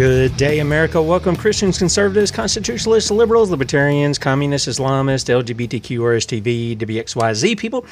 [0.00, 1.02] Good day, America.
[1.02, 7.84] Welcome, Christians, conservatives, constitutionalists, liberals, libertarians, communists, Islamists, LGBTQ, RSTV, WXYZ people,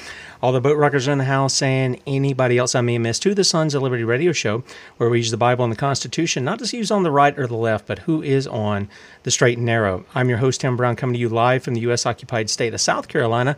[0.42, 3.44] all the boat rockers in the house, and anybody else I may missed to the
[3.44, 4.64] Sons of Liberty radio show,
[4.96, 7.46] where we use the Bible and the Constitution, not to use on the right or
[7.46, 8.88] the left, but who is on
[9.24, 10.06] the straight and narrow.
[10.14, 12.06] I'm your host, Tim Brown, coming to you live from the U.S.
[12.06, 13.54] occupied state of South Carolina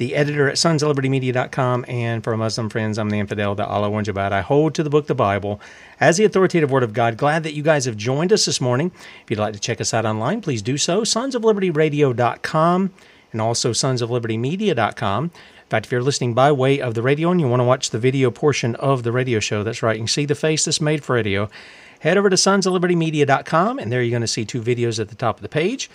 [0.00, 4.32] the editor at sonsoflibertymedia.com, and for Muslim friends, I'm the infidel that Allah warns about.
[4.32, 5.60] I hold to the book, the Bible,
[6.00, 7.18] as the authoritative word of God.
[7.18, 8.92] Glad that you guys have joined us this morning.
[9.22, 11.02] If you'd like to check us out online, please do so.
[11.02, 12.90] Sonsoflibertyradio.com
[13.32, 15.24] and also sonsoflibertymedia.com.
[15.24, 15.30] In
[15.68, 17.98] fact, if you're listening by way of the radio and you want to watch the
[17.98, 21.04] video portion of the radio show, that's right, you can see the face that's made
[21.04, 21.50] for radio.
[21.98, 25.36] Head over to sonsoflibertymedia.com, and there you're going to see two videos at the top
[25.36, 25.90] of the page.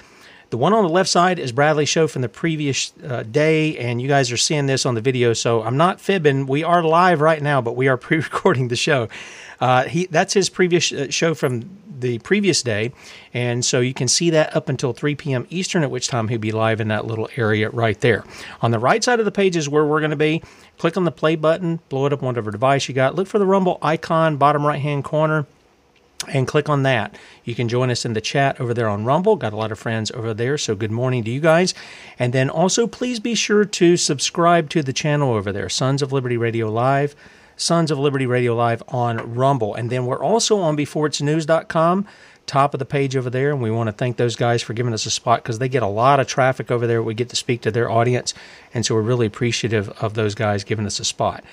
[0.49, 4.01] The one on the left side is Bradley's show from the previous uh, day, and
[4.01, 5.33] you guys are seeing this on the video.
[5.33, 6.45] So I'm not fibbing.
[6.45, 9.09] We are live right now, but we are pre-recording the show.
[9.59, 12.91] Uh, he that's his previous uh, show from the previous day,
[13.34, 15.47] and so you can see that up until 3 p.m.
[15.50, 18.25] Eastern, at which time he'll be live in that little area right there.
[18.61, 20.44] On the right side of the page is where we're going to be.
[20.78, 23.16] Click on the play button, blow it up on whatever device you got.
[23.16, 25.47] Look for the Rumble icon, bottom right hand corner
[26.28, 27.18] and click on that.
[27.44, 29.36] You can join us in the chat over there on Rumble.
[29.36, 31.74] Got a lot of friends over there, so good morning to you guys.
[32.18, 36.12] And then also, please be sure to subscribe to the channel over there, Sons of
[36.12, 37.16] Liberty Radio Live,
[37.58, 39.76] Sons of Liberty Radio Live on Rumble.
[39.76, 42.08] And then we're also on beforeitsnews.com,
[42.46, 43.52] top of the page over there.
[43.52, 45.84] And we want to thank those guys for giving us a spot because they get
[45.84, 47.02] a lot of traffic over there.
[47.02, 48.34] We get to speak to their audience.
[48.74, 51.44] And so we're really appreciative of those guys giving us a spot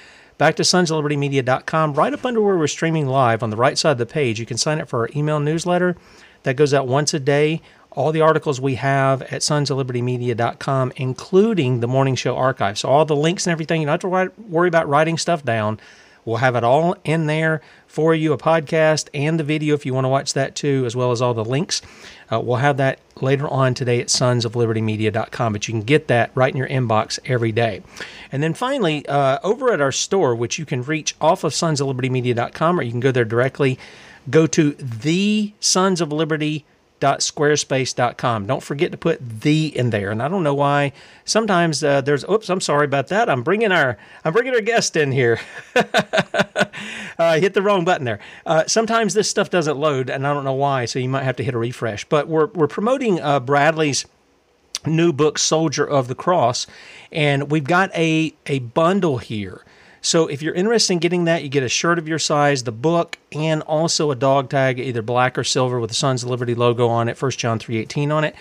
[0.43, 1.95] back to sonsoflibertymedia.com.
[1.95, 4.45] Right up under where we're streaming live on the right side of the page, you
[4.45, 5.97] can sign up for our email newsletter
[6.43, 7.63] that goes out once a day.
[7.93, 12.77] All the articles we have at sonsoflibertymedia.com, including the morning show archive.
[12.77, 15.79] So, all the links and everything, you don't have to worry about writing stuff down.
[16.25, 19.93] We'll have it all in there for you a podcast and the video if you
[19.93, 21.83] want to watch that too, as well as all the links.
[22.33, 26.53] Uh, we'll have that later on today at sonsoflibertymedia.com, but you can get that right
[26.53, 27.83] in your inbox every day.
[28.31, 32.79] And then finally, uh, over at our store, which you can reach off of sonsoflibertymedia.com
[32.79, 33.79] or you can go there directly,
[34.31, 36.65] go to the Sons of Liberty
[37.03, 38.47] squarespace.com.
[38.47, 40.11] Don't forget to put the in there.
[40.11, 40.93] And I don't know why.
[41.25, 42.25] Sometimes uh, there's.
[42.29, 43.29] Oops, I'm sorry about that.
[43.29, 45.41] I'm bringing our I'm bringing our guest in here.
[47.19, 48.21] uh, hit the wrong button there.
[48.47, 50.85] Uh, sometimes this stuff doesn't load, and I don't know why.
[50.87, 52.05] So you might have to hit a refresh.
[52.05, 54.07] But we're we're promoting uh, Bradley's
[54.87, 56.67] new book, Soldier of the Cross,
[57.11, 59.65] and we've got a a bundle here.
[60.05, 62.73] So if you're interested in getting that, you get a shirt of your size, the
[62.73, 66.57] book, and also a dog tag, either black or silver, with the Sons of Liberty
[66.57, 68.35] logo on it, 1 John 3.18 on it.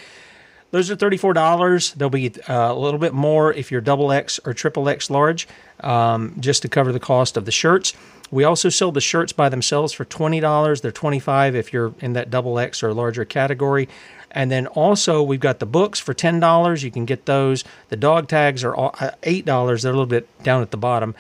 [0.72, 1.94] Those are $34.
[1.94, 5.47] They'll be uh, a little bit more if you're double X or triple X large,
[5.81, 7.93] um, just to cover the cost of the shirts.
[8.31, 10.81] We also sell the shirts by themselves for $20.
[10.81, 13.87] They're 25 if you're in that double X or larger category.
[14.31, 16.84] And then also we've got the books for $10.
[16.84, 17.64] You can get those.
[17.90, 19.46] The dog tags are $8.
[19.46, 21.14] They're a little bit down at the bottom.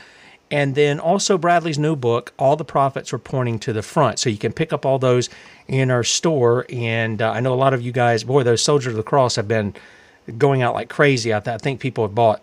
[0.51, 4.19] And then also Bradley's new book, All the Prophets Were Pointing to the Front.
[4.19, 5.29] So you can pick up all those
[5.67, 6.65] in our store.
[6.69, 9.37] And uh, I know a lot of you guys, boy, those Soldiers of the Cross
[9.37, 9.73] have been
[10.37, 11.33] going out like crazy.
[11.33, 12.41] I, th- I think people have bought,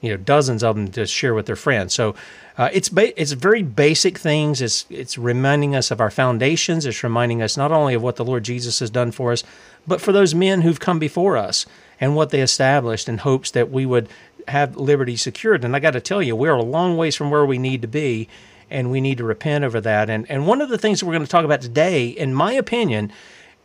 [0.00, 1.92] you know, dozens of them to share with their friends.
[1.92, 2.14] So
[2.56, 4.60] uh, it's ba- it's very basic things.
[4.60, 6.86] It's it's reminding us of our foundations.
[6.86, 9.44] It's reminding us not only of what the Lord Jesus has done for us,
[9.86, 11.66] but for those men who've come before us
[12.00, 14.08] and what they established in hopes that we would
[14.48, 15.64] have liberty secured.
[15.64, 17.88] And I got to tell you, we're a long ways from where we need to
[17.88, 18.28] be,
[18.70, 20.10] and we need to repent over that.
[20.10, 22.52] And and one of the things that we're going to talk about today, in my
[22.52, 23.12] opinion,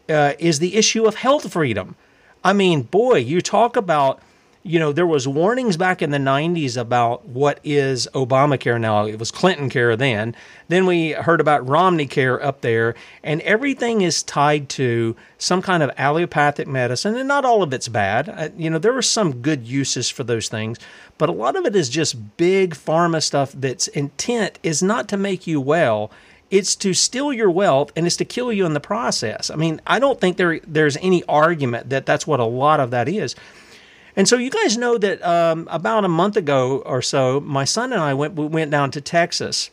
[0.10, 1.96] uh, is the issue of health freedom.
[2.44, 4.22] I mean, boy, you talk about
[4.68, 9.06] you know, there was warnings back in the 90s about what is Obamacare now.
[9.06, 10.36] It was Clinton care then.
[10.70, 15.84] Then we heard about Romney care up there, and everything is tied to some kind
[15.84, 18.28] of allopathic medicine, and not all of it's bad.
[18.28, 20.80] Uh, you know, there are some good uses for those things,
[21.20, 25.16] but a lot of it is just big pharma stuff that's intent is not to
[25.16, 26.10] make you well.
[26.50, 29.52] It's to steal your wealth and it's to kill you in the process.
[29.52, 32.90] I mean, I don't think there there's any argument that that's what a lot of
[32.92, 33.36] that is.
[34.16, 37.92] And so you guys know that um, about a month ago or so, my son
[37.92, 39.70] and I went we went down to Texas.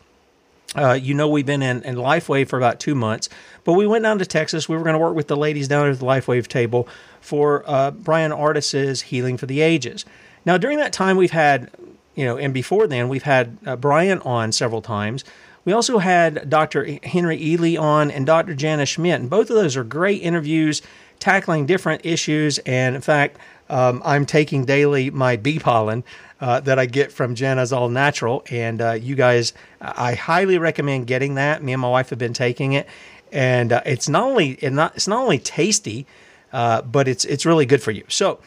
[0.74, 3.28] Uh, you know, we've been in, in LifeWave for about two months,
[3.62, 4.68] but we went down to Texas.
[4.68, 6.88] We were going to work with the ladies down at the LifeWave table
[7.20, 10.06] for uh, Bryan Ardis's Healing for the Ages.
[10.46, 11.70] Now, during that time, we've had,
[12.14, 15.24] you know, and before then, we've had uh, Bryan on several times.
[15.66, 16.98] We also had Dr.
[17.02, 18.54] Henry Ealy on and Dr.
[18.54, 20.80] Janice Schmidt, and both of those are great interviews
[21.22, 22.58] tackling different issues.
[22.60, 26.04] And in fact, um, I'm taking daily my bee pollen
[26.40, 31.06] uh, that I get from Jana's All Natural, and uh, you guys, I highly recommend
[31.06, 31.62] getting that.
[31.62, 32.88] Me and my wife have been taking it,
[33.30, 36.06] and uh, it's not only it not, it's not only tasty,
[36.52, 38.04] uh, but it's it's really good for you.
[38.08, 38.40] So.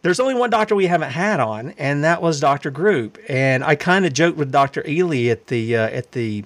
[0.00, 2.70] There's only one doctor we haven't had on, and that was Dr.
[2.70, 3.18] Group.
[3.28, 4.80] And I kind of joked with Dr.
[4.84, 6.44] Ealy at the uh, at the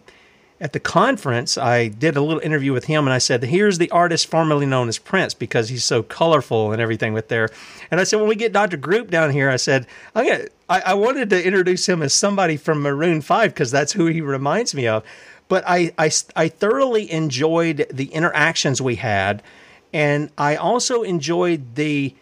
[0.63, 3.91] at the conference, I did a little interview with him and I said, Here's the
[3.91, 7.49] artist formerly known as Prince because he's so colorful and everything with there.
[7.91, 8.77] And I said, When we get Dr.
[8.77, 12.57] Group down here, I said, I'm gonna, I, I wanted to introduce him as somebody
[12.57, 15.03] from Maroon 5 because that's who he reminds me of.
[15.49, 19.43] But I, I, I thoroughly enjoyed the interactions we had.
[19.93, 22.15] And I also enjoyed the,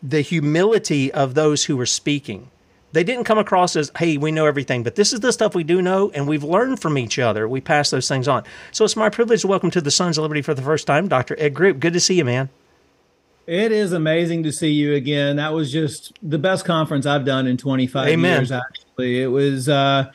[0.00, 2.50] the humility of those who were speaking
[2.94, 5.64] they didn't come across as, hey, we know everything, but this is the stuff we
[5.64, 7.48] do know, and we've learned from each other.
[7.48, 8.44] We pass those things on.
[8.70, 11.08] So it's my privilege to welcome to the Sons of Liberty for the first time,
[11.08, 11.36] Dr.
[11.38, 11.80] Ed Group.
[11.80, 12.48] Good to see you, man.
[13.46, 15.36] It is amazing to see you again.
[15.36, 18.40] That was just the best conference I've done in 25 Amen.
[18.40, 19.20] years, actually.
[19.20, 20.10] It was, uh,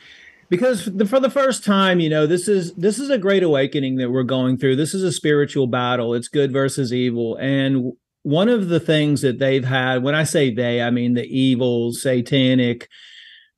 [0.48, 4.10] because for the first time you know this is this is a great awakening that
[4.10, 7.92] we're going through this is a spiritual battle it's good versus evil and
[8.22, 11.92] one of the things that they've had, when I say they, I mean the evil,
[11.92, 12.88] satanic,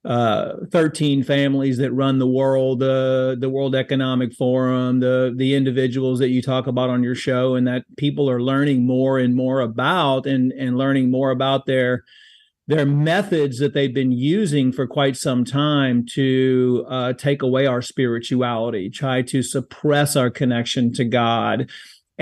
[0.04, 6.18] uh, 13 families that run the world, uh, the World Economic Forum, the the individuals
[6.18, 9.60] that you talk about on your show, and that people are learning more and more
[9.60, 12.02] about, and and learning more about their
[12.66, 17.82] their methods that they've been using for quite some time to uh, take away our
[17.82, 21.70] spirituality, try to suppress our connection to God,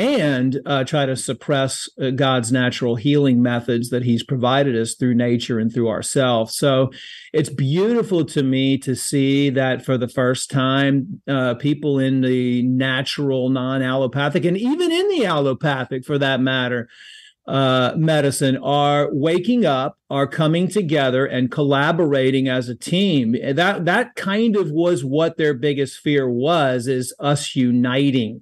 [0.01, 5.15] and uh, try to suppress uh, God's natural healing methods that He's provided us through
[5.15, 6.57] nature and through ourselves.
[6.57, 6.91] So
[7.35, 12.63] it's beautiful to me to see that for the first time, uh, people in the
[12.63, 16.89] natural, non allopathic, and even in the allopathic for that matter,
[17.47, 23.33] uh, medicine are waking up, are coming together and collaborating as a team.
[23.33, 28.41] That that kind of was what their biggest fear was: is us uniting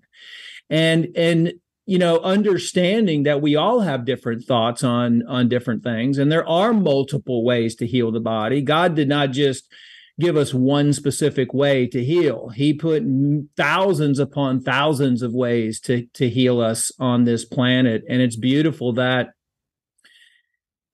[0.70, 1.52] and and
[1.86, 6.46] you know understanding that we all have different thoughts on on different things and there
[6.48, 8.62] are multiple ways to heal the body.
[8.62, 9.72] God did not just
[10.20, 12.48] give us one specific way to heal.
[12.48, 13.04] He put
[13.56, 18.02] thousands upon thousands of ways to to heal us on this planet.
[18.08, 19.30] And it's beautiful that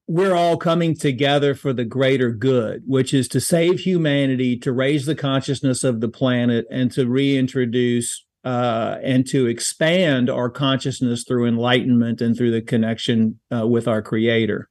[0.06, 5.06] we're all coming together for the greater good, which is to save humanity, to raise
[5.06, 11.46] the consciousness of the planet, and to reintroduce uh, and to expand our consciousness through
[11.46, 14.68] enlightenment and through the connection uh, with our creator.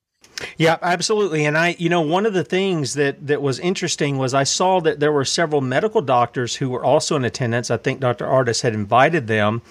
[0.57, 1.45] Yeah, absolutely.
[1.45, 4.79] And I, you know, one of the things that that was interesting was I saw
[4.81, 7.71] that there were several medical doctors who were also in attendance.
[7.71, 8.25] I think Dr.
[8.25, 9.61] Ardis had invited them,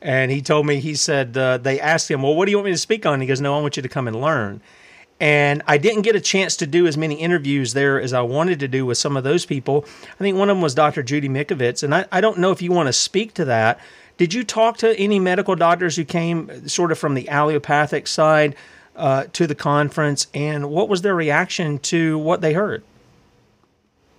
[0.00, 2.66] and he told me he said uh, they asked him, "Well, what do you want
[2.66, 4.60] me to speak on?" He goes, "No, I want you to come and learn."
[5.22, 8.58] And I didn't get a chance to do as many interviews there as I wanted
[8.58, 9.84] to do with some of those people.
[10.02, 11.04] I think one of them was Dr.
[11.04, 11.84] Judy Mikovits.
[11.84, 13.78] And I, I don't know if you want to speak to that.
[14.16, 18.56] Did you talk to any medical doctors who came sort of from the allopathic side
[18.96, 20.26] uh, to the conference?
[20.34, 22.82] And what was their reaction to what they heard?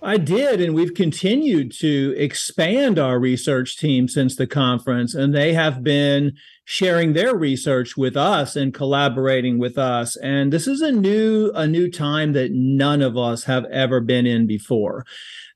[0.04, 5.54] I did, and we've continued to expand our research team since the conference, and they
[5.54, 6.34] have been
[6.66, 10.16] sharing their research with us and collaborating with us.
[10.16, 14.26] And this is a new a new time that none of us have ever been
[14.26, 15.06] in before.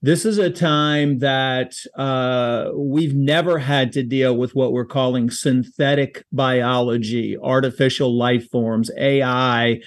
[0.01, 5.29] This is a time that uh, we've never had to deal with what we're calling
[5.29, 9.81] synthetic biology, artificial life forms, AI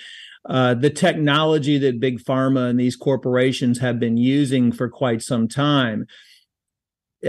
[0.45, 5.47] uh, the technology that big pharma and these corporations have been using for quite some
[5.47, 6.05] time.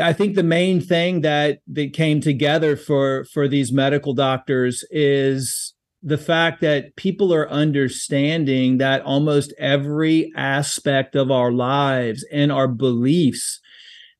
[0.00, 5.75] I think the main thing that that came together for for these medical doctors is
[6.02, 12.66] the fact that people are understanding that almost every aspect of our lives and our
[12.66, 13.61] beliefs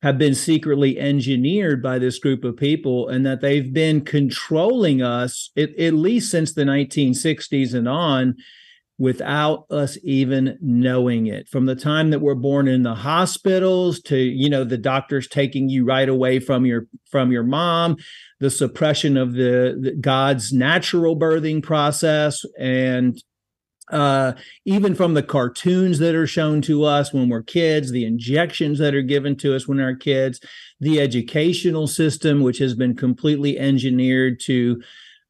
[0.03, 5.51] have been secretly engineered by this group of people and that they've been controlling us
[5.57, 8.37] at, at least since the 1960s and on
[9.03, 11.49] without us even knowing it.
[11.49, 15.69] From the time that we're born in the hospitals to you know the doctors taking
[15.69, 17.97] you right away from your from your mom
[18.39, 23.21] the suppression of the, the god's natural birthing process and
[23.91, 28.79] uh, even from the cartoons that are shown to us when we're kids, the injections
[28.79, 30.41] that are given to us when we're kids,
[30.81, 34.81] the educational system, which has been completely engineered to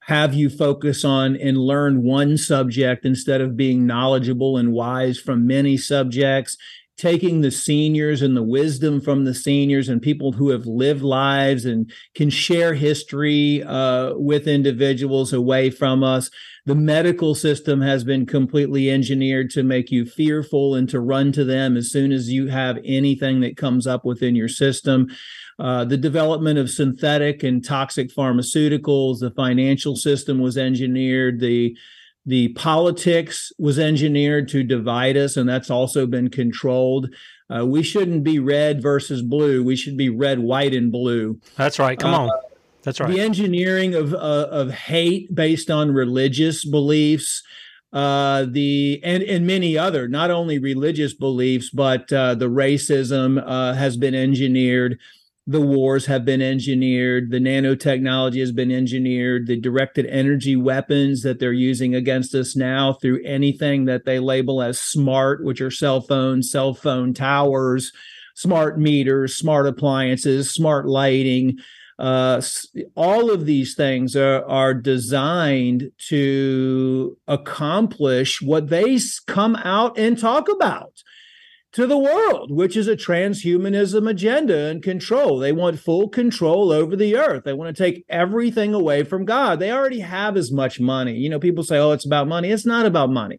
[0.07, 5.47] have you focus on and learn one subject instead of being knowledgeable and wise from
[5.47, 6.57] many subjects
[6.97, 11.65] taking the seniors and the wisdom from the seniors and people who have lived lives
[11.65, 16.31] and can share history uh, with individuals away from us.
[16.65, 21.45] The medical system has been completely engineered to make you fearful and to run to
[21.45, 25.09] them as soon as you have anything that comes up within your system.
[25.63, 31.77] Uh, the development of synthetic and toxic pharmaceuticals, the financial system was engineered, the
[32.27, 37.15] the politics was engineered to divide us, and that's also been controlled.
[37.49, 39.63] Uh, we shouldn't be red versus blue.
[39.63, 41.41] We should be red, white, and blue.
[41.57, 41.99] That's right.
[41.99, 42.31] Come uh, on.
[42.83, 43.11] That's right.
[43.11, 47.41] The engineering of uh, of hate based on religious beliefs,
[47.93, 53.75] uh, the and and many other, not only religious beliefs, but uh, the racism uh,
[53.75, 54.99] has been engineered
[55.47, 61.41] the wars have been engineered, the nanotechnology has been engineered, the directed energy weapons that
[61.41, 66.01] they're using against us now through anything that they label as smart, which are cell
[66.01, 67.93] phones, cell phone towers,
[68.37, 71.59] smart meters, smart appliances, smart lighting.
[71.99, 72.41] Uh,
[72.95, 80.49] all of these things are, are designed to accomplish what they come out and talk
[80.49, 81.03] about
[81.73, 85.39] to the world, which is a transhumanism agenda and control.
[85.39, 87.45] They want full control over the earth.
[87.45, 89.59] They want to take everything away from God.
[89.59, 91.15] They already have as much money.
[91.15, 92.51] You know, people say, oh, it's about money.
[92.51, 93.39] It's not about money.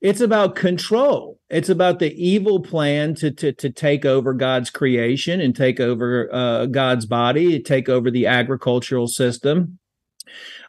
[0.00, 1.40] It's about control.
[1.50, 6.32] It's about the evil plan to, to, to take over God's creation and take over
[6.32, 9.79] uh, God's body, take over the agricultural system.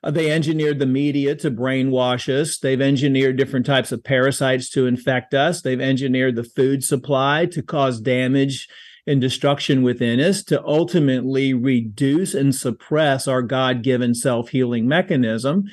[0.03, 2.57] Uh, they engineered the media to brainwash us.
[2.57, 5.61] They've engineered different types of parasites to infect us.
[5.61, 8.67] They've engineered the food supply to cause damage
[9.07, 15.65] and destruction within us to ultimately reduce and suppress our God given self healing mechanism.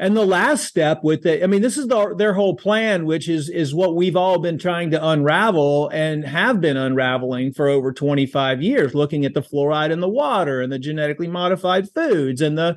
[0.00, 3.28] And the last step with it, I mean, this is the, their whole plan, which
[3.28, 7.92] is is what we've all been trying to unravel and have been unraveling for over
[7.92, 12.56] 25 years, looking at the fluoride in the water and the genetically modified foods and
[12.56, 12.76] the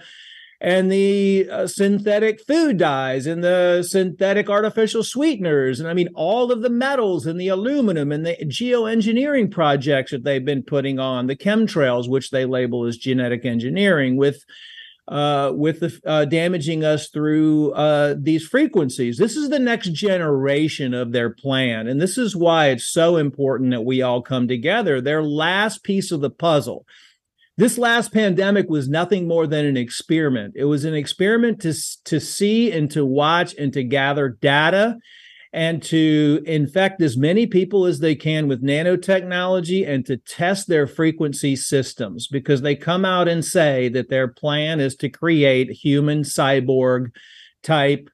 [0.62, 6.52] and the uh, synthetic food dyes and the synthetic artificial sweeteners and i mean all
[6.52, 11.26] of the metals and the aluminum and the geoengineering projects that they've been putting on
[11.26, 14.46] the chemtrails which they label as genetic engineering with
[15.08, 19.18] uh, with the uh, damaging us through uh, these frequencies.
[19.18, 23.72] This is the next generation of their plan, and this is why it's so important
[23.72, 25.02] that we all come together.
[25.02, 26.86] Their last piece of the puzzle
[27.62, 30.56] this last pandemic was nothing more than an experiment.
[30.58, 31.76] It was an experiment to,
[32.06, 34.98] to see and to watch and to gather data
[35.54, 40.88] and to infect as many people as they can with nanotechnology and to test their
[40.88, 46.24] frequency systems because they come out and say that their plan is to create human
[46.24, 47.12] cyborg
[47.62, 48.10] type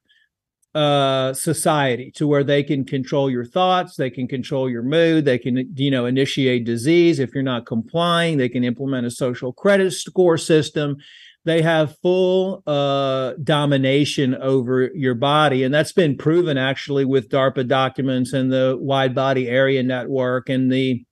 [0.74, 5.38] uh, society to where they can control your thoughts, they can control your mood, they
[5.38, 7.18] can, you know, initiate disease.
[7.18, 10.96] If you're not complying, they can implement a social credit score system.
[11.44, 15.64] They have full uh, domination over your body.
[15.64, 20.70] And that's been proven actually with DARPA documents and the wide body area network and
[20.70, 21.04] the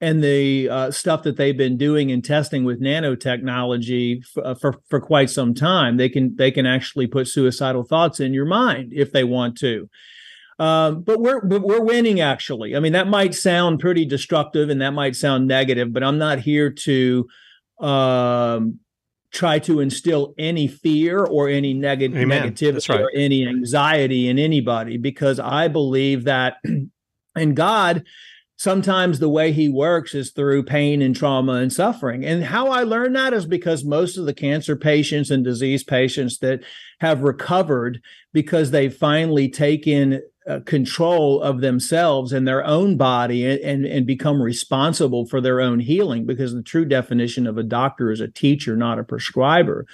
[0.00, 4.74] and the uh, stuff that they've been doing and testing with nanotechnology f- uh, for
[4.88, 5.96] for quite some time.
[5.96, 9.88] They can they can actually put suicidal thoughts in your mind if they want to.
[10.58, 12.76] Um, but we're but we're winning actually.
[12.76, 16.40] I mean, that might sound pretty destructive and that might sound negative, but I'm not
[16.40, 17.26] here to
[17.80, 18.80] um,
[19.32, 23.00] try to instill any fear or any neg- negativity right.
[23.00, 26.56] or any anxiety in anybody because I believe that
[27.36, 28.04] in God
[28.56, 32.24] sometimes the way he works is through pain and trauma and suffering.
[32.24, 36.38] And how I learned that is because most of the cancer patients and disease patients
[36.38, 36.62] that
[37.00, 38.00] have recovered
[38.32, 44.06] because they've finally taken uh, control of themselves and their own body and, and, and
[44.06, 48.28] become responsible for their own healing because the true definition of a doctor is a
[48.28, 49.86] teacher, not a prescriber.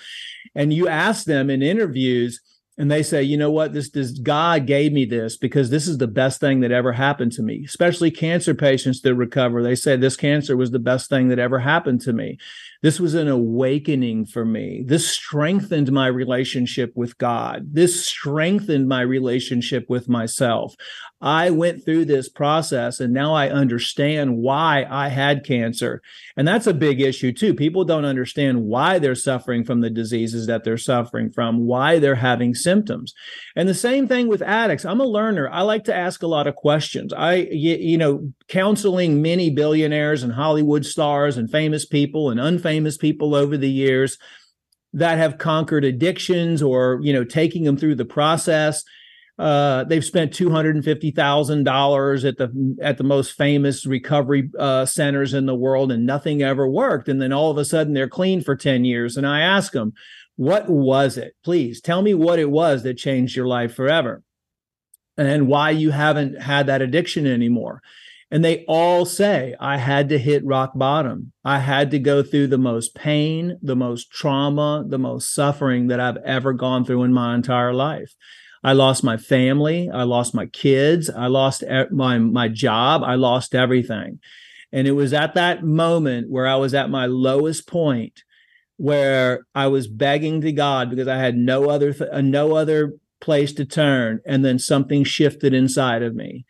[0.55, 2.41] And you ask them in interviews,
[2.83, 5.99] and they say, you know what, this, this God gave me this because this is
[5.99, 9.63] the best thing that ever happened to me, especially cancer patients that recover.
[9.63, 12.39] They say this cancer was the best thing that ever happened to me.
[12.83, 14.83] This was an awakening for me.
[14.85, 17.69] This strengthened my relationship with God.
[17.73, 20.75] This strengthened my relationship with myself.
[21.21, 26.03] I went through this process and now I understand why I had cancer.
[26.37, 27.55] And that's a big issue too.
[27.55, 32.17] People don't understand why they're suffering from the diseases that they're suffering from, why they're
[32.17, 33.15] having symptoms.
[33.55, 34.85] And the same thing with addicts.
[34.85, 35.49] I'm a learner.
[35.49, 37.13] I like to ask a lot of questions.
[37.13, 43.35] I, you know, counseling many billionaires and Hollywood stars and famous people and unfamous people
[43.35, 44.19] over the years
[44.93, 48.85] that have conquered addictions or, you know, taking them through the process
[49.39, 53.87] uh, they've spent two hundred and fifty thousand dollars at the at the most famous
[53.87, 57.09] recovery uh, centers in the world, and nothing ever worked.
[57.09, 59.17] And then all of a sudden, they're clean for ten years.
[59.17, 59.95] And I ask them,
[60.37, 61.35] "What was it?
[61.43, 64.23] Please tell me what it was that changed your life forever,
[65.17, 67.81] and why you haven't had that addiction anymore."
[68.33, 71.33] And they all say, I had to hit rock bottom.
[71.45, 76.01] I had to go through the most pain, the most trauma, the most suffering that
[76.01, 78.15] I've ever gone through in my entire life.
[78.65, 79.91] I lost my family.
[79.93, 81.11] I lost my kids.
[81.11, 83.03] I lost my, my job.
[83.05, 84.19] I lost everything.
[84.73, 88.23] And it was at that moment where I was at my lowest point
[88.79, 92.95] where I was begging to God because I had no other, th- uh, no other
[93.21, 94.21] place to turn.
[94.25, 96.47] And then something shifted inside of me.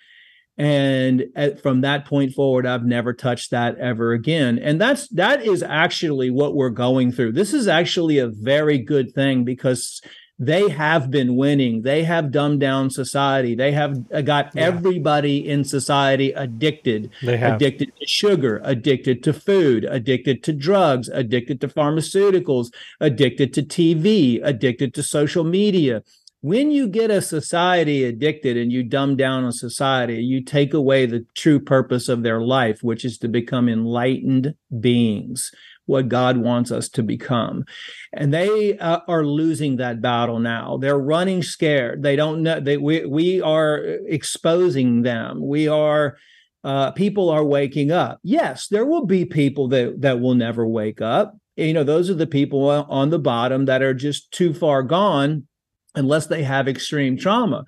[0.59, 4.59] And at, from that point forward, I've never touched that ever again.
[4.59, 7.33] And that's, that is actually what we're going through.
[7.33, 10.03] This is actually a very good thing because
[10.39, 11.83] they have been winning.
[11.83, 13.55] They have dumbed down society.
[13.55, 14.63] They have uh, got yeah.
[14.63, 17.11] everybody in society addicted.
[17.23, 17.55] They have.
[17.55, 24.41] Addicted to sugar, addicted to food, addicted to drugs, addicted to pharmaceuticals, addicted to TV,
[24.43, 26.03] addicted to social media.
[26.43, 31.07] When you get a society addicted and you dumb down a society, you take away
[31.07, 35.53] the true purpose of their life, which is to become enlightened beings
[35.87, 37.65] what God wants us to become.
[38.13, 40.79] And they uh, are losing that battle now.
[40.79, 42.03] They're running scared.
[42.03, 45.47] They don't know they we we are exposing them.
[45.47, 46.17] We are
[46.65, 48.19] uh, people are waking up.
[48.25, 51.37] Yes, there will be people that that will never wake up.
[51.57, 55.47] You know, those are the people on the bottom that are just too far gone
[55.95, 57.65] unless they have extreme trauma.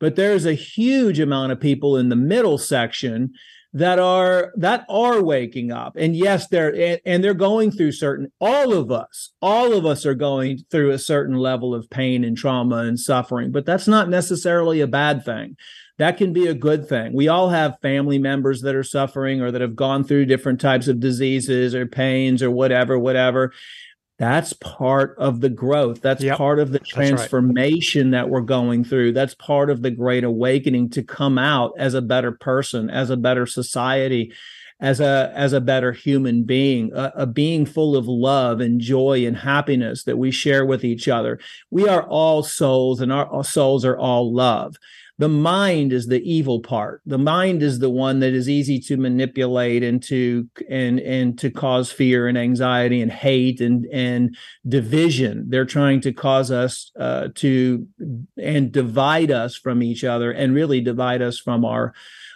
[0.00, 3.32] But there's a huge amount of people in the middle section
[3.72, 5.94] that are that are waking up.
[5.96, 10.06] And yes they're and, and, they're going through certain all of us all of us
[10.06, 14.08] are going through a certain level of pain and trauma and suffering but that's not
[14.08, 15.56] necessarily a bad thing.
[15.98, 17.12] That can be a good thing.
[17.12, 20.86] We all have family members that are suffering or that have gone through different types
[20.86, 23.52] of diseases or pains or whatever whatever
[24.18, 26.00] that's part of the growth.
[26.00, 26.36] That's yep.
[26.36, 28.18] part of the transformation right.
[28.18, 29.12] that we're going through.
[29.12, 33.16] That's part of the great awakening to come out as a better person, as a
[33.16, 34.32] better society,
[34.80, 39.24] as a as a better human being, a, a being full of love and joy
[39.24, 41.38] and happiness that we share with each other.
[41.70, 44.76] We are all souls and our, our souls are all love
[45.18, 47.02] the mind is the evil part.
[47.04, 51.50] The mind is the one that is easy to manipulate and to and and to
[51.50, 55.46] cause fear and anxiety and hate and and division.
[55.48, 57.86] They're trying to cause us uh, to
[58.36, 61.94] and divide us from each other and really divide us from our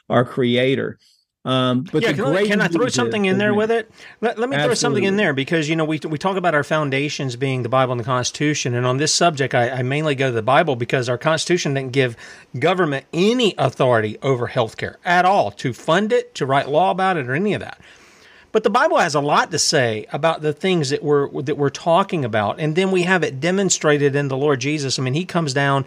[0.09, 0.99] our creator
[1.44, 3.90] um, but yeah, can, I, can I throw something in there with it?
[4.20, 4.64] Let, let me Absolutely.
[4.64, 7.68] throw something in there because you know we we talk about our foundations being the
[7.68, 10.76] Bible and the Constitution, and on this subject, I, I mainly go to the Bible
[10.76, 12.16] because our Constitution didn't give
[12.57, 17.28] government any authority over healthcare at all to fund it, to write law about it,
[17.28, 17.81] or any of that.
[18.52, 21.70] But the Bible has a lot to say about the things that we're that we're
[21.70, 24.96] talking about, and then we have it demonstrated in the Lord Jesus.
[24.96, 25.87] I mean, He comes down,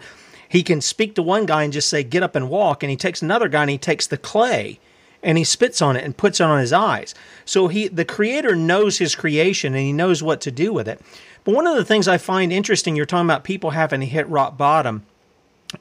[0.50, 2.96] He can speak to one guy and just say, "Get up and walk," and He
[2.96, 4.80] takes another guy and He takes the clay
[5.26, 7.14] and he spits on it and puts it on his eyes.
[7.44, 11.02] So he the creator knows his creation and he knows what to do with it.
[11.44, 14.26] But one of the things I find interesting, you're talking about people having to hit
[14.28, 15.04] rock bottom.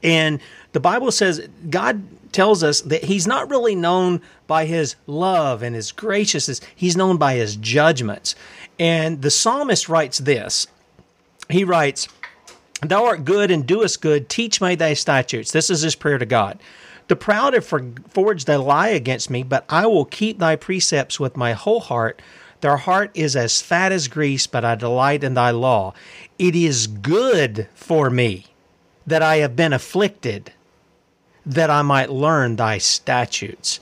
[0.02, 0.42] And
[0.74, 5.76] the Bible says God tells us that he's not really known by his love and
[5.76, 8.36] his graciousness, he's known by his judgments.
[8.80, 10.66] And the psalmist writes this.
[11.50, 12.08] He writes,
[12.82, 15.52] Thou art good and doest good, teach me thy statutes.
[15.52, 16.60] This is his prayer to God.
[17.08, 21.38] The proud have forged a lie against me, but I will keep thy precepts with
[21.38, 22.22] my whole heart.
[22.62, 25.94] Their heart is as fat as grease, but I delight in thy law.
[26.40, 28.48] It is good for me
[29.06, 30.52] that I have been afflicted.
[31.46, 33.80] that I might learn thy statutes.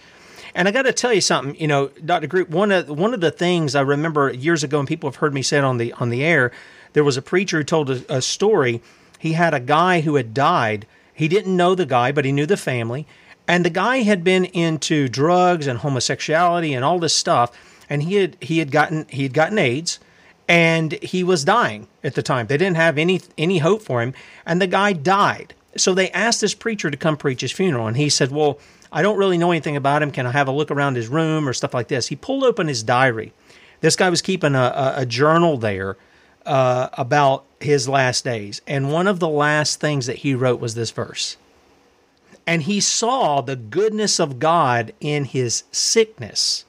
[0.55, 2.27] And I got to tell you something, you know, Dr.
[2.27, 5.33] Group, one of one of the things I remember years ago, and people have heard
[5.33, 6.51] me say it on the on the air,
[6.93, 8.81] there was a preacher who told a, a story.
[9.19, 10.85] He had a guy who had died.
[11.13, 13.05] He didn't know the guy, but he knew the family.
[13.47, 17.51] And the guy had been into drugs and homosexuality and all this stuff.
[17.89, 19.99] And he had he had gotten he had gotten AIDS
[20.47, 22.47] and he was dying at the time.
[22.47, 24.13] They didn't have any any hope for him,
[24.45, 25.53] and the guy died.
[25.75, 28.59] So they asked this preacher to come preach his funeral, and he said, "Well,
[28.91, 30.11] I don't really know anything about him.
[30.11, 32.67] Can I have a look around his room or stuff like this?" He pulled open
[32.67, 33.33] his diary.
[33.81, 35.97] This guy was keeping a, a, a journal there
[36.45, 40.75] uh, about his last days, and one of the last things that he wrote was
[40.75, 41.37] this verse.
[42.45, 46.65] And he saw the goodness of God in his sickness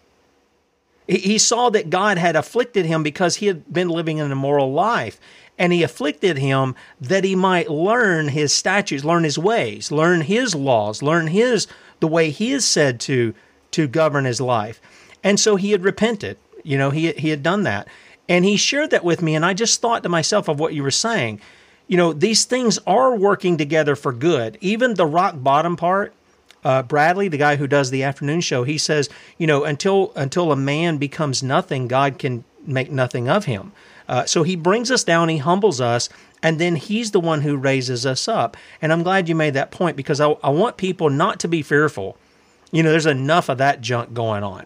[1.07, 5.20] he saw that God had afflicted him because he had been living an immoral life.
[5.59, 10.54] And he afflicted him that he might learn his statutes, learn his ways, learn his
[10.54, 11.66] laws, learn his
[12.00, 13.35] the way he is said to
[13.70, 14.80] to govern his life.
[15.22, 16.38] And so he had repented.
[16.64, 17.87] You know, he he had done that.
[18.28, 20.82] And he shared that with me and I just thought to myself of what you
[20.82, 21.40] were saying.
[21.87, 24.56] You know, these things are working together for good.
[24.60, 26.14] Even the rock bottom part,
[26.64, 30.50] uh, Bradley, the guy who does the afternoon show, he says, you know, until until
[30.50, 33.72] a man becomes nothing, God can make nothing of him.
[34.08, 36.08] Uh, so he brings us down, he humbles us,
[36.42, 38.56] and then he's the one who raises us up.
[38.82, 41.62] And I'm glad you made that point because I, I want people not to be
[41.62, 42.16] fearful.
[42.70, 44.64] You know, there's enough of that junk going on.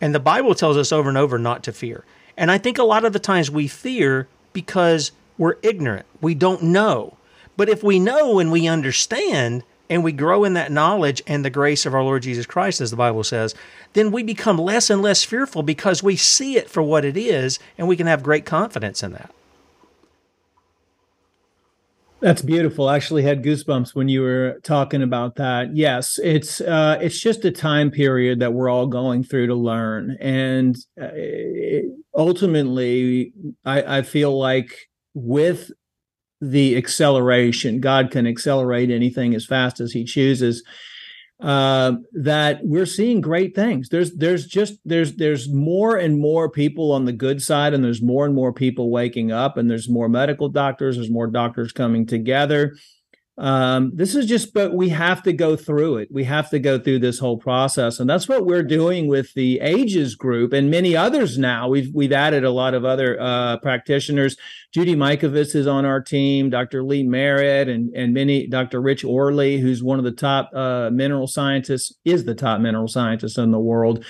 [0.00, 2.04] And the Bible tells us over and over not to fear.
[2.38, 6.06] And I think a lot of the times we fear because we're ignorant.
[6.22, 7.18] We don't know.
[7.56, 11.50] But if we know and we understand, and we grow in that knowledge and the
[11.50, 13.54] grace of our Lord Jesus Christ, as the Bible says,
[13.94, 17.58] then we become less and less fearful because we see it for what it is
[17.76, 19.34] and we can have great confidence in that.
[22.20, 22.88] That's beautiful.
[22.88, 25.76] I actually had goosebumps when you were talking about that.
[25.76, 30.16] Yes, it's uh, it's just a time period that we're all going through to learn,
[30.20, 31.08] and uh,
[32.16, 33.32] ultimately,
[33.64, 35.70] I, I feel like with
[36.40, 37.80] the acceleration.
[37.80, 40.62] God can accelerate anything as fast as He chooses.
[41.40, 43.88] Uh, that we're seeing great things.
[43.90, 48.02] There's there's just there's there's more and more people on the good side, and there's
[48.02, 50.96] more and more people waking up, and there's more medical doctors.
[50.96, 52.74] There's more doctors coming together.
[53.38, 56.08] Um, this is just, but we have to go through it.
[56.10, 59.60] We have to go through this whole process, and that's what we're doing with the
[59.60, 61.38] Ages group and many others.
[61.38, 64.36] Now we've we've added a lot of other uh, practitioners.
[64.72, 66.50] Judy Mikovits is on our team.
[66.50, 66.82] Dr.
[66.82, 68.80] Lee Merritt and and many Dr.
[68.80, 73.38] Rich Olree, who's one of the top uh, mineral scientists, is the top mineral scientist
[73.38, 74.04] in the world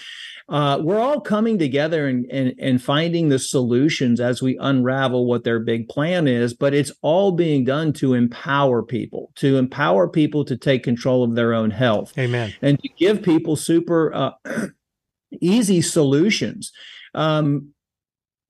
[0.48, 5.44] uh, we're all coming together and, and, and finding the solutions as we unravel what
[5.44, 6.54] their big plan is.
[6.54, 11.34] But it's all being done to empower people, to empower people to take control of
[11.34, 12.12] their own health.
[12.18, 12.54] Amen.
[12.62, 14.32] And to give people super uh,
[15.40, 16.72] easy solutions.
[17.14, 17.74] Um,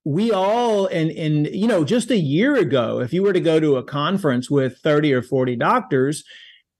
[0.05, 3.59] we all and and you know just a year ago if you were to go
[3.59, 6.23] to a conference with 30 or 40 doctors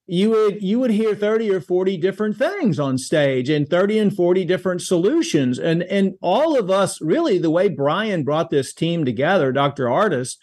[0.08, 4.15] you would you would hear 30 or 40 different things on stage and 30 and
[4.15, 9.06] 40 different solutions and and all of us really the way Bryan brought this team
[9.06, 9.86] together Dr.
[9.86, 10.38] Ardis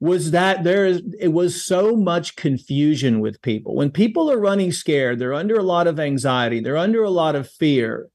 [0.00, 3.74] was that there is it was so much confusion with people.
[3.74, 7.36] When people are running scared they're under a lot of anxiety they're under a lot
[7.36, 8.10] of fear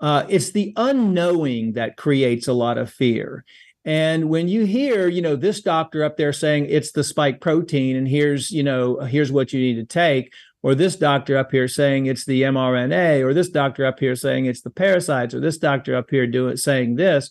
[0.00, 3.44] uh, it's the unknowing that creates a lot of fear.
[3.84, 7.96] And when you hear, you know, this doctor up there saying it's the spike protein
[7.96, 11.68] and here's, you know, here's what you need to take, or this doctor up here
[11.68, 15.58] saying it's the mRNA, or this doctor up here saying it's the parasites, or this
[15.58, 17.30] doctor up here doing saying this,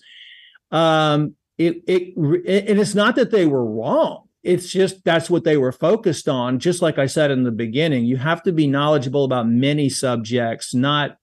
[0.72, 4.28] um, it, it and it's not that they were wrong.
[4.44, 6.60] It's just that's what they were focused on.
[6.60, 10.74] Just like I said in the beginning, you have to be knowledgeable about many subjects,
[10.74, 11.18] not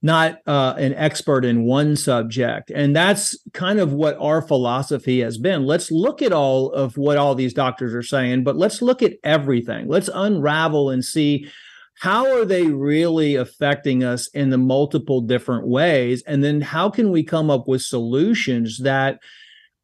[0.00, 2.70] not uh, an expert in one subject.
[2.70, 5.66] And that's kind of what our philosophy has been.
[5.66, 9.14] Let's look at all of what all these doctors are saying, but let's look at
[9.24, 9.88] everything.
[9.88, 11.48] Let's unravel and see
[12.00, 17.10] how are they really affecting us in the multiple different ways and then how can
[17.10, 19.18] we come up with solutions that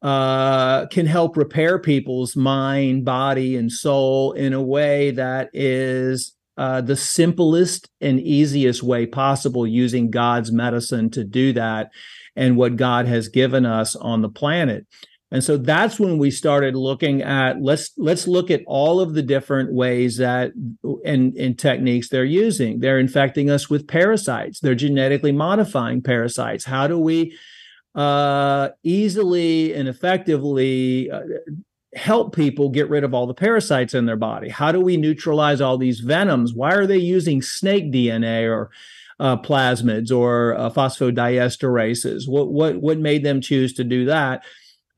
[0.01, 6.79] uh, can help repair people's mind body and soul in a way that is uh,
[6.81, 11.89] the simplest and easiest way possible using God's medicine to do that
[12.35, 14.85] and what God has given us on the planet.
[15.31, 19.23] And so that's when we started looking at let's let's look at all of the
[19.23, 20.51] different ways that
[21.03, 22.79] and, and techniques they're using.
[22.79, 24.59] They're infecting us with parasites.
[24.59, 26.63] They're genetically modifying parasites.
[26.63, 27.35] How do we
[27.95, 31.21] uh, easily and effectively uh,
[31.95, 34.49] help people get rid of all the parasites in their body?
[34.49, 36.53] How do we neutralize all these venoms?
[36.53, 38.69] Why are they using snake DNA or
[39.19, 42.27] uh, plasmids or uh, phosphodiesterases?
[42.27, 44.43] What what what made them choose to do that?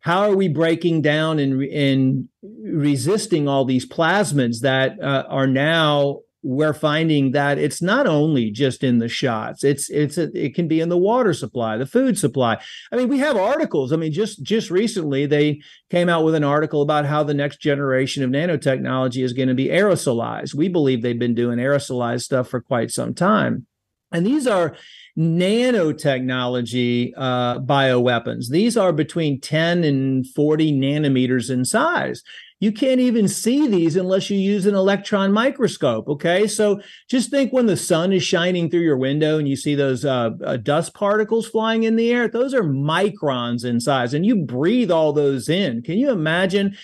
[0.01, 2.29] How are we breaking down and and
[2.63, 8.83] resisting all these plasmids that uh, are now we're finding that it's not only just
[8.83, 12.57] in the shots it's it's it can be in the water supply the food supply.
[12.91, 13.91] I mean we have articles.
[13.91, 17.59] I mean just just recently they came out with an article about how the next
[17.59, 20.55] generation of nanotechnology is going to be aerosolized.
[20.55, 23.65] We believe they've been doing aerosolized stuff for quite some time
[24.11, 24.75] and these are
[25.17, 28.49] nanotechnology uh, bioweapons.
[28.49, 32.23] These are between 10 and 40 nanometers in size.
[32.59, 36.07] You can't even see these unless you use an electron microscope.
[36.07, 36.47] Okay.
[36.47, 40.03] So just think when the sun is shining through your window and you see those
[40.05, 44.37] uh, uh, dust particles flying in the air, those are microns in size, and you
[44.37, 45.83] breathe all those in.
[45.83, 46.75] Can you imagine?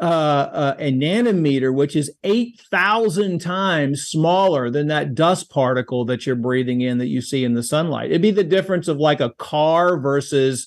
[0.00, 6.36] Uh, uh, a nanometer, which is 8,000 times smaller than that dust particle that you're
[6.36, 8.10] breathing in that you see in the sunlight.
[8.10, 10.66] It'd be the difference of like a car versus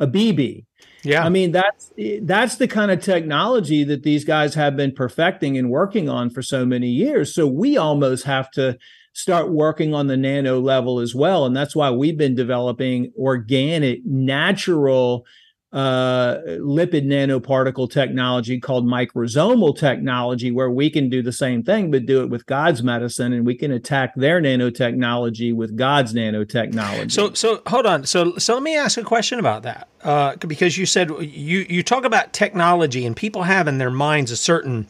[0.00, 0.64] a BB.
[1.04, 1.24] Yeah.
[1.24, 1.92] I mean, that's
[2.22, 6.42] that's the kind of technology that these guys have been perfecting and working on for
[6.42, 7.34] so many years.
[7.34, 8.78] So we almost have to
[9.12, 11.44] start working on the nano level as well.
[11.44, 15.26] And that's why we've been developing organic, natural
[15.72, 22.04] uh, lipid nanoparticle technology called microsomal technology, where we can do the same thing, but
[22.04, 27.10] do it with God's medicine, and we can attack their nanotechnology with God's nanotechnology.
[27.10, 28.04] So, so hold on.
[28.04, 31.82] So, so let me ask a question about that, uh, because you said you you
[31.82, 34.86] talk about technology, and people have in their minds a certain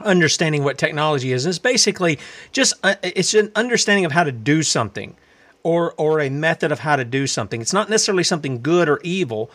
[0.00, 1.46] understanding what technology is.
[1.46, 2.18] It's basically
[2.52, 5.16] just uh, it's an understanding of how to do something.
[5.64, 7.60] Or, or a method of how to do something.
[7.60, 9.48] It's not necessarily something good or evil,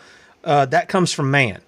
[0.44, 1.60] uh, that comes from man.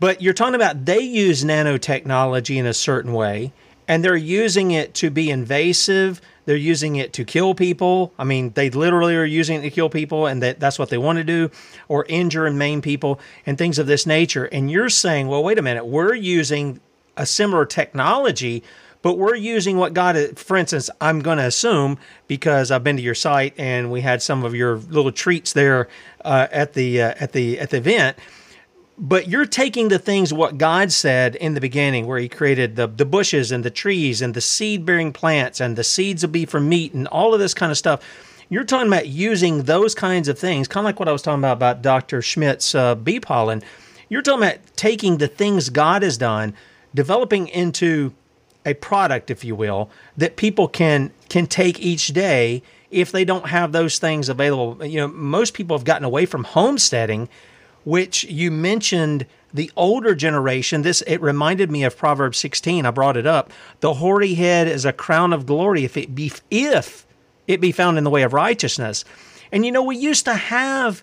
[0.00, 3.52] But you're talking about they use nanotechnology in a certain way,
[3.88, 6.20] and they're using it to be invasive.
[6.44, 8.12] They're using it to kill people.
[8.18, 10.98] I mean, they literally are using it to kill people, and that, that's what they
[10.98, 11.50] want to do,
[11.88, 14.44] or injure and maim people, and things of this nature.
[14.44, 16.80] And you're saying, well, wait a minute, we're using
[17.16, 18.62] a similar technology,
[19.02, 23.02] but we're using what God, for instance, I'm going to assume because I've been to
[23.02, 25.88] your site and we had some of your little treats there
[26.24, 28.18] uh, at the uh, at the at the event.
[29.00, 32.88] But you're taking the things what God said in the beginning, where He created the
[32.88, 36.44] the bushes and the trees and the seed bearing plants and the seeds will be
[36.44, 38.02] for meat and all of this kind of stuff.
[38.50, 41.40] You're talking about using those kinds of things, kind of like what I was talking
[41.40, 42.22] about about Dr.
[42.22, 43.62] Schmidt's uh, bee pollen.
[44.08, 46.54] You're talking about taking the things God has done,
[46.94, 48.14] developing into
[48.68, 53.48] a product, if you will, that people can can take each day if they don't
[53.48, 54.84] have those things available.
[54.84, 57.28] You know, most people have gotten away from homesteading,
[57.84, 60.82] which you mentioned the older generation.
[60.82, 62.86] This it reminded me of Proverbs 16.
[62.86, 63.50] I brought it up.
[63.80, 67.06] The hoary head is a crown of glory if it be if
[67.46, 69.04] it be found in the way of righteousness.
[69.50, 71.02] And you know, we used to have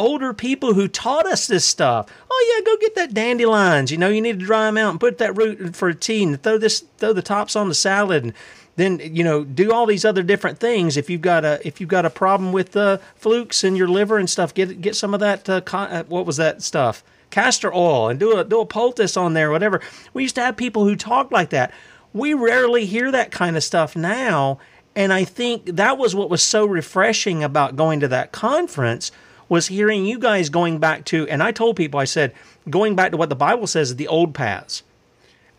[0.00, 2.08] older people who taught us this stuff.
[2.30, 3.92] Oh yeah, go get that dandelions.
[3.92, 6.24] You know, you need to dry them out and put that root for a tea
[6.24, 8.32] and throw this throw the tops on the salad and
[8.76, 10.96] then you know do all these other different things.
[10.96, 14.16] If you've got a if you've got a problem with uh, flukes in your liver
[14.16, 15.48] and stuff, get get some of that.
[15.48, 17.04] Uh, uh, what was that stuff?
[17.28, 19.80] Castor oil and do a do a poultice on there, whatever.
[20.14, 21.72] We used to have people who talked like that.
[22.12, 24.58] We rarely hear that kind of stuff now.
[24.96, 29.12] And I think that was what was so refreshing about going to that conference
[29.50, 32.32] was hearing you guys going back to, and I told people, I said,
[32.70, 34.84] going back to what the Bible says, the old paths,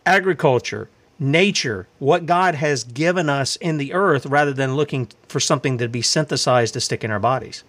[0.05, 5.77] agriculture, nature, what God has given us in the earth, rather than looking for something
[5.77, 7.63] to be synthesized to stick in our bodies.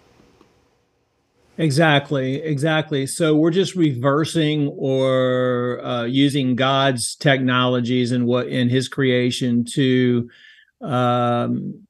[1.58, 3.06] Exactly, exactly.
[3.06, 10.30] So we're just reversing or uh, using God's technologies and what in His creation to
[10.80, 11.86] um,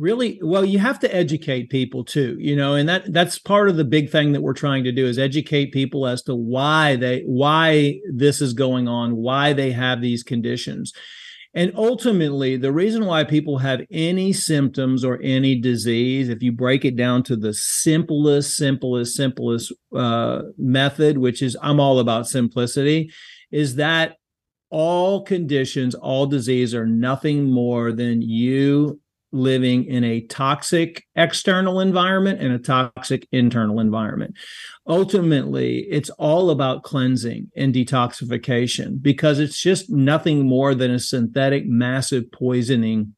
[0.00, 3.76] really well you have to educate people too you know and that that's part of
[3.76, 7.22] the big thing that we're trying to do is educate people as to why they
[7.26, 10.92] why this is going on why they have these conditions.
[11.52, 16.84] And ultimately the reason why people have any symptoms or any disease if you break
[16.84, 23.10] it down to the simplest simplest simplest uh, method which is i'm all about simplicity
[23.50, 24.16] is that
[24.70, 29.00] all conditions all disease are nothing more than you
[29.32, 34.34] living in a toxic external environment and a toxic internal environment.
[34.86, 41.66] Ultimately, it's all about cleansing and detoxification because it's just nothing more than a synthetic
[41.66, 43.14] massive poisoning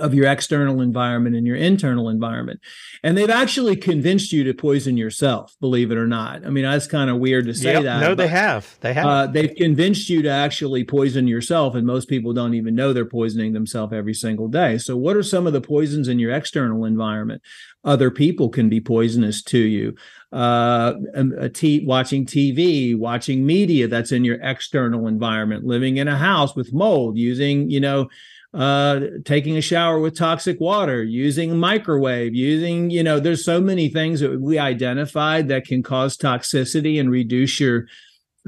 [0.00, 2.60] of your external environment and your internal environment.
[3.02, 6.44] And they've actually convinced you to poison yourself, believe it or not.
[6.44, 8.00] I mean, that's kind of weird to say yep, that.
[8.00, 8.76] No, they have.
[8.80, 9.06] They have.
[9.06, 11.74] Uh, they've convinced you to actually poison yourself.
[11.74, 14.78] And most people don't even know they're poisoning themselves every single day.
[14.78, 17.42] So, what are some of the poisons in your external environment?
[17.84, 19.94] Other people can be poisonous to you.
[20.32, 20.94] Uh,
[21.38, 26.54] a t- watching TV, watching media that's in your external environment, living in a house
[26.54, 28.08] with mold, using, you know,
[28.52, 33.60] uh, taking a shower with toxic water, using a microwave, using, you know, there's so
[33.60, 37.86] many things that we identified that can cause toxicity and reduce your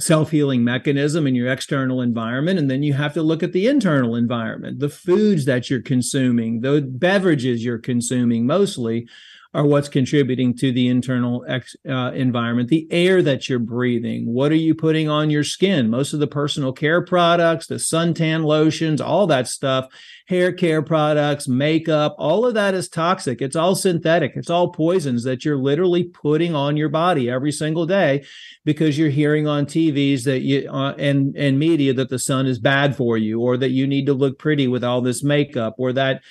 [0.01, 2.59] self-healing mechanism in your external environment.
[2.59, 6.63] And then you have to look at the internal environment the foods that you're consuming
[6.63, 9.07] the beverages you're consuming mostly
[9.55, 14.25] are what's contributing to the internal ex, uh, environment, the air that you're breathing.
[14.25, 15.91] What are you putting on your skin?
[15.91, 19.89] Most of the personal care products, the suntan lotions, all that stuff,
[20.27, 23.43] hair care products, makeup, all of that is toxic.
[23.43, 24.33] It's all synthetic.
[24.37, 28.25] It's all poisons that you're literally putting on your body every single day
[28.65, 32.59] because you're hearing on TVs that you uh, and and media that the sun is
[32.59, 35.93] bad for you or that you need to look pretty with all this makeup or
[35.93, 36.23] that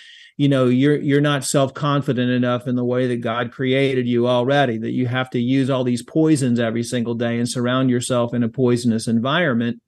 [0.41, 4.79] you know you're you're not self-confident enough in the way that God created you already
[4.79, 8.41] that you have to use all these poisons every single day and surround yourself in
[8.41, 9.79] a poisonous environment.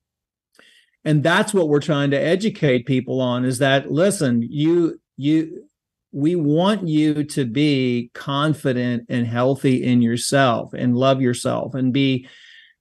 [1.04, 5.68] And that's what we're trying to educate people on is that listen you you
[6.12, 12.28] we want you to be confident and healthy in yourself and love yourself and be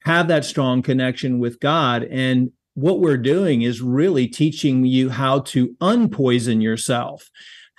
[0.04, 2.04] have that strong connection with God.
[2.04, 7.30] And what we're doing is really teaching you how to unpoison yourself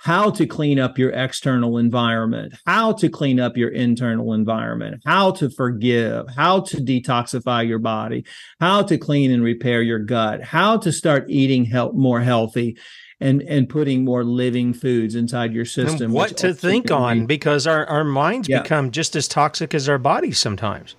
[0.04, 5.30] how to clean up your external environment, how to clean up your internal environment, how
[5.30, 8.22] to forgive, how to detoxify your body,
[8.60, 12.76] how to clean and repair your gut, how to start eating health, more healthy
[13.18, 16.06] and and putting more living foods inside your system.
[16.06, 18.60] And what to think on be, because our, our minds yeah.
[18.60, 20.96] become just as toxic as our bodies sometimes.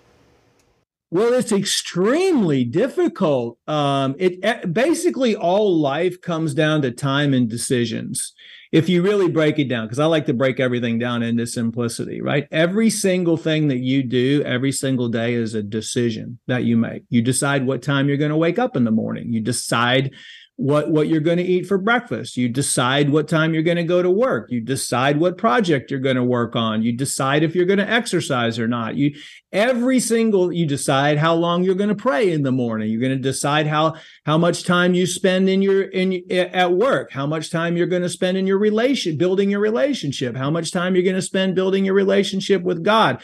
[1.11, 3.59] Well, it's extremely difficult.
[3.67, 8.33] Um, it basically all life comes down to time and decisions
[8.75, 12.21] if you really break it down, because I like to break everything down into simplicity,
[12.21, 12.45] right?
[12.51, 17.03] Every single thing that you do every single day is a decision that you make.
[17.07, 19.31] You decide what time you're going to wake up in the morning.
[19.31, 20.11] You decide
[20.57, 22.37] what what you're going to eat for breakfast.
[22.37, 24.49] You decide what time you're going to go to work.
[24.49, 26.81] You decide what project you're going to work on.
[26.81, 28.95] You decide if you're going to exercise or not.
[28.95, 29.15] You
[29.51, 32.89] every single you decide how long you're going to pray in the morning.
[32.89, 37.11] You're going to decide how how much time you spend in your in at work.
[37.11, 40.37] How much time you're going to spend in your relation building your relationship.
[40.37, 43.21] How much time you're going to spend building your relationship with god.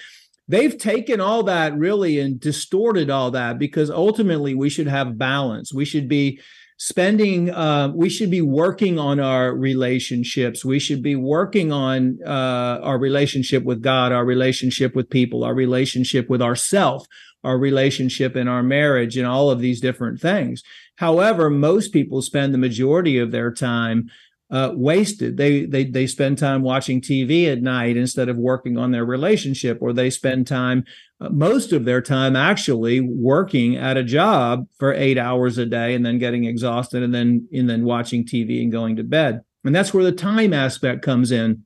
[0.50, 5.74] They've taken all that really and distorted all that because ultimately we should have balance.
[5.74, 6.42] We should be
[6.82, 10.66] spending uh, we should be working on our relationships.
[10.66, 15.54] We should be working on uh, our relationship with god our relationship with people our
[15.54, 17.06] relationship with ourself
[17.44, 20.64] our relationship in our marriage and all of these different things.
[20.96, 24.10] However most people spend the majority of their time
[24.52, 25.38] uh, wasted.
[25.38, 29.78] They they they spend time watching TV at night instead of working on their relationship,
[29.82, 30.84] or they spend time
[31.22, 35.96] uh, most of their time actually working at a job for eight hours a day
[35.96, 39.42] and then getting exhausted and then and then watching TV and going to bed.
[39.64, 41.66] And that's where the time aspect comes in.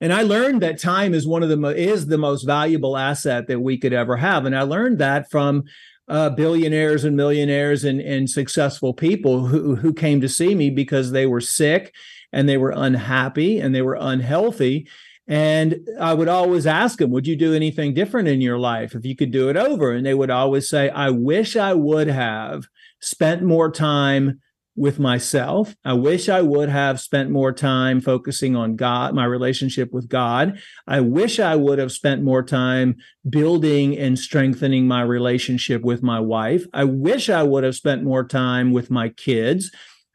[0.00, 3.46] And I learned that time is one of the mo- is the most valuable asset
[3.48, 4.46] that we could ever have.
[4.46, 5.64] And I learned that from
[6.12, 11.10] uh, billionaires and millionaires and, and successful people who, who came to see me because
[11.10, 11.94] they were sick
[12.34, 14.86] and they were unhappy and they were unhealthy.
[15.26, 19.06] And I would always ask them, Would you do anything different in your life if
[19.06, 19.92] you could do it over?
[19.92, 22.66] And they would always say, I wish I would have
[23.00, 24.42] spent more time
[24.74, 25.74] with myself.
[25.84, 30.58] I wish I would have spent more time focusing on God, my relationship with God.
[30.86, 32.96] I wish I would have spent more time
[33.28, 36.64] building and strengthening my relationship with my wife.
[36.72, 39.70] I wish I would have spent more time with my kids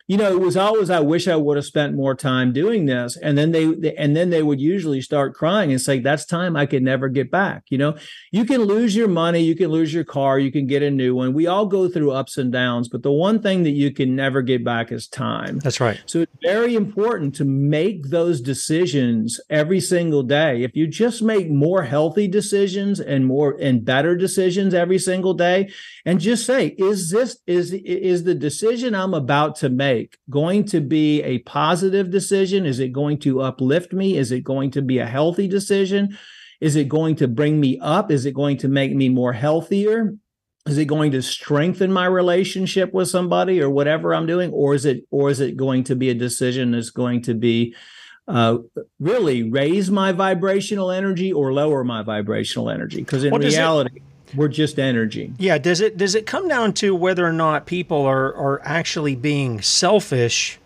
[0.08, 3.18] you know, it was always, I wish I would have spent more time doing this.
[3.18, 6.66] And then they, and then they would usually start crying and say, that's time I
[6.66, 7.64] could never get back.
[7.68, 7.98] You know,
[8.32, 11.14] you can lose your money, you can lose your car, you can get a new
[11.14, 11.34] one.
[11.34, 14.42] We all go through ups and downs, but the one thing that you can never
[14.42, 15.60] get back is time.
[15.60, 16.00] That's right.
[16.06, 20.64] So it's very important to make those decisions every single day.
[20.64, 25.70] If you just make more healthy decisions and more and better decisions every single day,
[26.06, 30.66] and just say, is this, is, is the decision I'm about to make make going
[30.66, 32.66] to be a positive decision?
[32.66, 34.18] Is it going to uplift me?
[34.18, 36.18] Is it going to be a healthy decision?
[36.60, 38.12] Is it going to bring me up?
[38.12, 40.16] Is it going to make me more healthier?
[40.68, 44.86] is it going to strengthen my relationship with somebody or whatever i'm doing or is
[44.86, 47.74] it or is it going to be a decision that's going to be
[48.28, 48.58] uh,
[49.00, 54.04] really raise my vibrational energy or lower my vibrational energy because in reality it,
[54.36, 58.06] we're just energy yeah does it does it come down to whether or not people
[58.06, 60.60] are are actually being selfish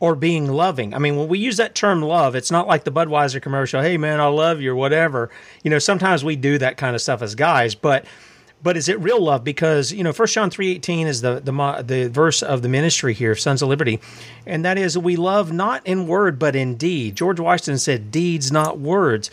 [0.00, 0.94] or being loving.
[0.94, 3.96] I mean, when we use that term love, it's not like the Budweiser commercial, hey
[3.96, 5.30] man, I love you or whatever.
[5.62, 8.04] You know, sometimes we do that kind of stuff as guys, but
[8.62, 9.44] but is it real love?
[9.44, 13.14] Because you know, First John three eighteen is the the the verse of the ministry
[13.14, 14.00] here, Sons of Liberty,
[14.46, 17.16] and that is we love not in word but in deed.
[17.16, 19.30] George Washington said, "Deeds, not words."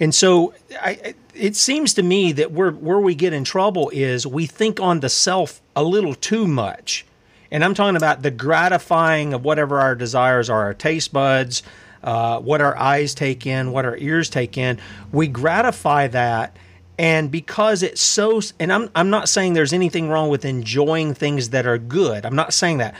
[0.00, 4.26] And so, I, it seems to me that where where we get in trouble is
[4.26, 7.06] we think on the self a little too much,
[7.50, 11.62] and I'm talking about the gratifying of whatever our desires are, our taste buds,
[12.02, 14.78] uh, what our eyes take in, what our ears take in.
[15.12, 16.56] We gratify that
[16.98, 21.50] and because it's so and I'm I'm not saying there's anything wrong with enjoying things
[21.50, 22.26] that are good.
[22.26, 22.94] I'm not saying that.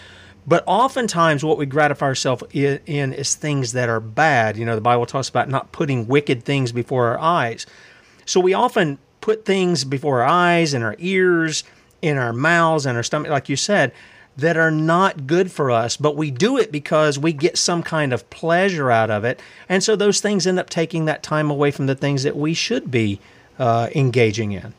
[0.46, 4.56] But oftentimes what we gratify ourselves in is things that are bad.
[4.56, 7.64] You know, the Bible talks about not putting wicked things before our eyes.
[8.24, 11.62] So we often put things before our eyes and our ears,
[12.02, 13.92] in our mouths and our stomach like you said
[14.36, 18.12] that are not good for us, but we do it because we get some kind
[18.12, 19.40] of pleasure out of it.
[19.68, 22.54] And so those things end up taking that time away from the things that we
[22.54, 23.20] should be
[23.58, 24.74] uh, engaging in.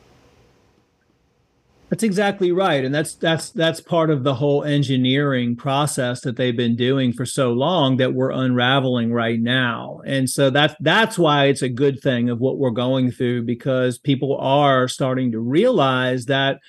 [1.93, 6.57] That's exactly right, and that's that's that's part of the whole engineering process that they've
[6.57, 10.01] been doing for so long that we're unraveling right now.
[10.03, 13.99] And so that's that's why it's a good thing of what we're going through because
[13.99, 16.61] people are starting to realize that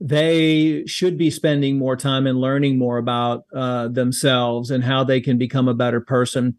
[0.00, 5.20] they should be spending more time and learning more about uh, themselves and how they
[5.20, 6.56] can become a better person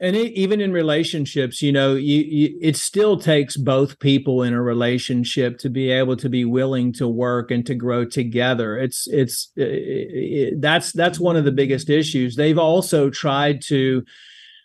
[0.00, 4.52] and it, even in relationships you know you, you, it still takes both people in
[4.52, 8.78] a relationship to be able to be willing to work and to grow together.
[8.78, 12.36] It's it's it, it, that's that's one of the biggest issues.
[12.36, 14.04] They've also tried to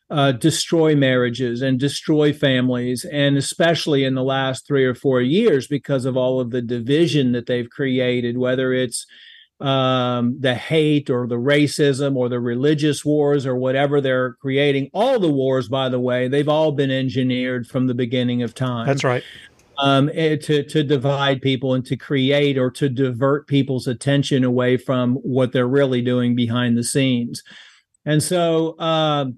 [0.09, 5.67] uh, destroy marriages and destroy families and especially in the last three or four years
[5.67, 9.05] because of all of the division that they've created whether it's
[9.61, 14.89] um, the hate or the racism or the religious wars or whatever they're creating.
[14.93, 18.87] All the wars, by the way, they've all been engineered from the beginning of time.
[18.87, 19.23] That's right.
[19.77, 24.77] Um, eh, to to divide people and to create or to divert people's attention away
[24.77, 27.41] from what they're really doing behind the scenes.
[28.05, 29.37] And so, um,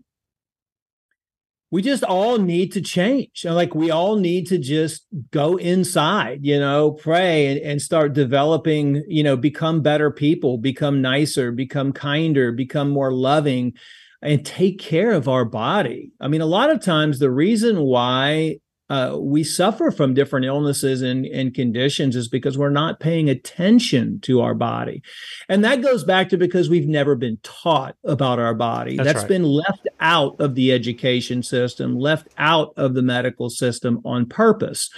[1.73, 3.43] we just all need to change.
[3.43, 9.03] Like we all need to just go inside, you know, pray and, and start developing,
[9.07, 13.73] you know, become better people, become nicer, become kinder, become more loving,
[14.21, 16.11] and take care of our body.
[16.21, 18.57] I mean, a lot of times the reason why
[18.89, 24.19] uh, we suffer from different illnesses and, and conditions is because we're not paying attention
[24.21, 25.01] to our body.
[25.47, 28.97] And that goes back to because we've never been taught about our body.
[28.97, 29.29] That's, That's right.
[29.29, 34.89] been left out of the education system, left out of the medical system on purpose.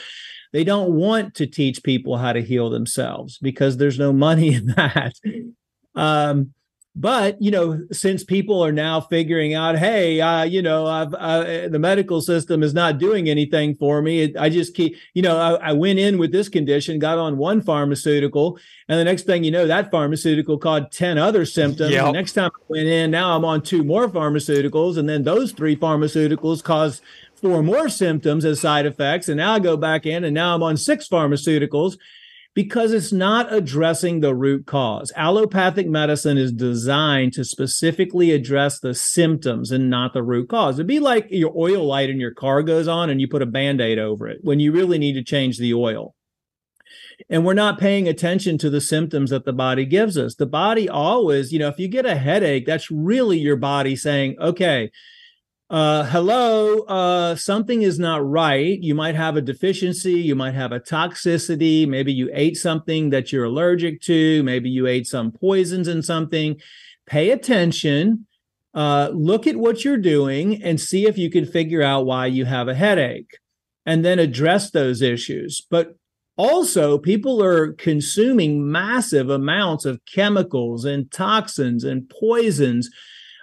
[0.52, 4.68] They don't want to teach people how to heal themselves because there's no money in
[4.68, 5.14] that.
[5.94, 6.54] Um,
[6.96, 11.68] but you know since people are now figuring out hey uh, you know I've, uh,
[11.68, 15.70] the medical system is not doing anything for me i just keep you know I,
[15.70, 19.52] I, went in with this condition got on one pharmaceutical and the next thing you
[19.52, 22.14] know that pharmaceutical caused 10 other symptoms yep.
[22.14, 25.76] next time i went in now i'm on two more pharmaceuticals and then those three
[25.76, 27.02] pharmaceuticals cause
[27.36, 30.64] four more symptoms as side effects and now i go back in and now i'm
[30.64, 31.98] on six pharmaceuticals
[32.56, 35.12] because it's not addressing the root cause.
[35.16, 40.78] Allopathic medicine is designed to specifically address the symptoms and not the root cause.
[40.78, 43.46] It'd be like your oil light in your car goes on and you put a
[43.46, 46.16] band aid over it when you really need to change the oil.
[47.30, 50.36] And we're not paying attention to the symptoms that the body gives us.
[50.36, 54.38] The body always, you know, if you get a headache, that's really your body saying,
[54.40, 54.92] okay,
[55.70, 58.80] uh, hello, uh, something is not right.
[58.82, 63.32] You might have a deficiency, you might have a toxicity, maybe you ate something that
[63.32, 66.58] you're allergic to, maybe you ate some poisons in something.
[67.08, 68.28] Pay attention,
[68.76, 72.46] uh, look at what you're doing, and see if you can figure out why you
[72.46, 73.40] have a headache
[73.88, 75.66] and then address those issues.
[75.72, 75.96] But
[76.38, 82.90] also, people are consuming massive amounts of chemicals and toxins and poisons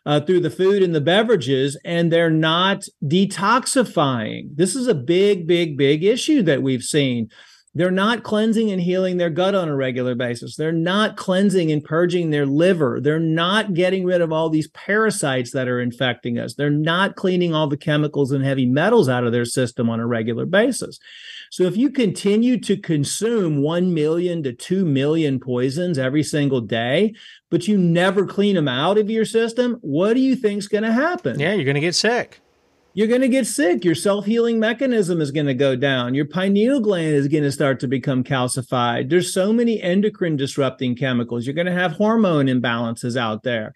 [0.05, 4.49] uh, through the food and the beverages, and they're not detoxifying.
[4.55, 7.29] This is a big, big, big issue that we've seen.
[7.75, 10.57] They're not cleansing and healing their gut on a regular basis.
[10.57, 13.01] They're not cleansing and purging their liver.
[13.01, 16.55] They're not getting rid of all these parasites that are infecting us.
[16.55, 20.07] They're not cleaning all the chemicals and heavy metals out of their system on a
[20.07, 20.99] regular basis.
[21.53, 27.13] So if you continue to consume 1 million to 2 million poisons every single day,
[27.51, 30.93] but you never clean them out of your system, what do you think's going to
[30.93, 31.39] happen?
[31.39, 32.41] Yeah, you're going to get sick
[32.95, 33.85] you're going to get sick.
[33.85, 36.15] Your self healing mechanism is going to go down.
[36.15, 39.09] Your pineal gland is going to start to become calcified.
[39.09, 41.47] There's so many endocrine disrupting chemicals.
[41.47, 43.73] You're going to have hormone imbalances out there.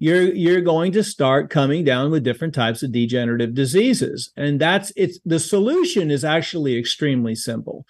[0.00, 4.90] You're you're going to start coming down with different types of degenerative diseases, and that's
[4.96, 7.84] it's the solution is actually extremely simple.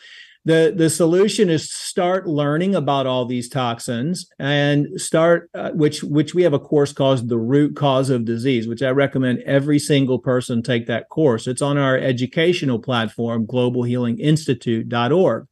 [0.45, 6.35] The the solution is start learning about all these toxins and start uh, which which
[6.35, 10.19] we have a course called the root cause of disease which i recommend every single
[10.19, 11.47] person take that course.
[11.47, 15.47] It's on our educational platform globalhealinginstitute.org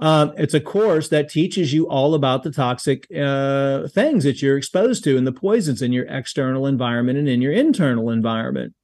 [0.00, 4.56] um, it's a course that teaches you all about the toxic uh, things that you're
[4.56, 8.74] exposed to and the poisons in your external environment and in your internal environment.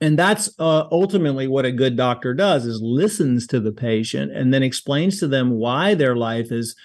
[0.00, 4.54] And that's uh, ultimately what a good doctor does is listens to the patient and
[4.54, 6.76] then explains to them why their life is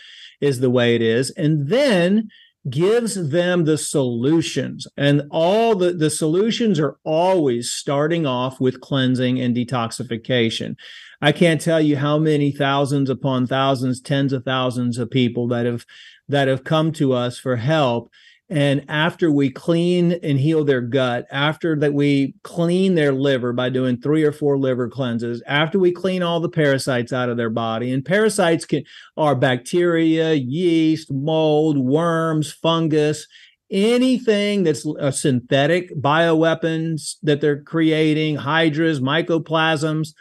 [0.42, 2.30] is the way it is and then
[2.70, 4.88] gives them the solutions.
[4.98, 10.76] And all the the solutions are always starting off with cleansing and detoxification
[11.22, 15.66] i can't tell you how many thousands upon thousands tens of thousands of people that
[15.66, 15.86] have
[16.30, 18.12] that have come to us for help.
[18.52, 23.70] And after we clean and heal their gut, after that we clean their liver by
[23.70, 27.52] doing three or four liver cleanses, after we clean all the parasites out of their
[27.52, 28.84] body, and parasites can
[29.18, 33.28] are bacteria, yeast, mold, worms, fungus,
[33.70, 40.14] anything that's a synthetic bioweapons that they're creating, hydras, mycoplasms,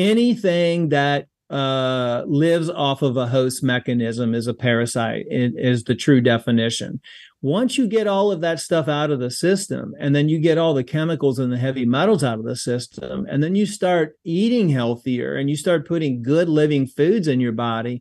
[0.00, 6.20] anything that uh, lives off of a host mechanism is a parasite is the true
[6.20, 7.00] definition.
[7.42, 10.58] Once you get all of that stuff out of the system and then you get
[10.58, 14.16] all the chemicals and the heavy metals out of the system and then you start
[14.24, 18.00] eating healthier and you start putting good living foods in your body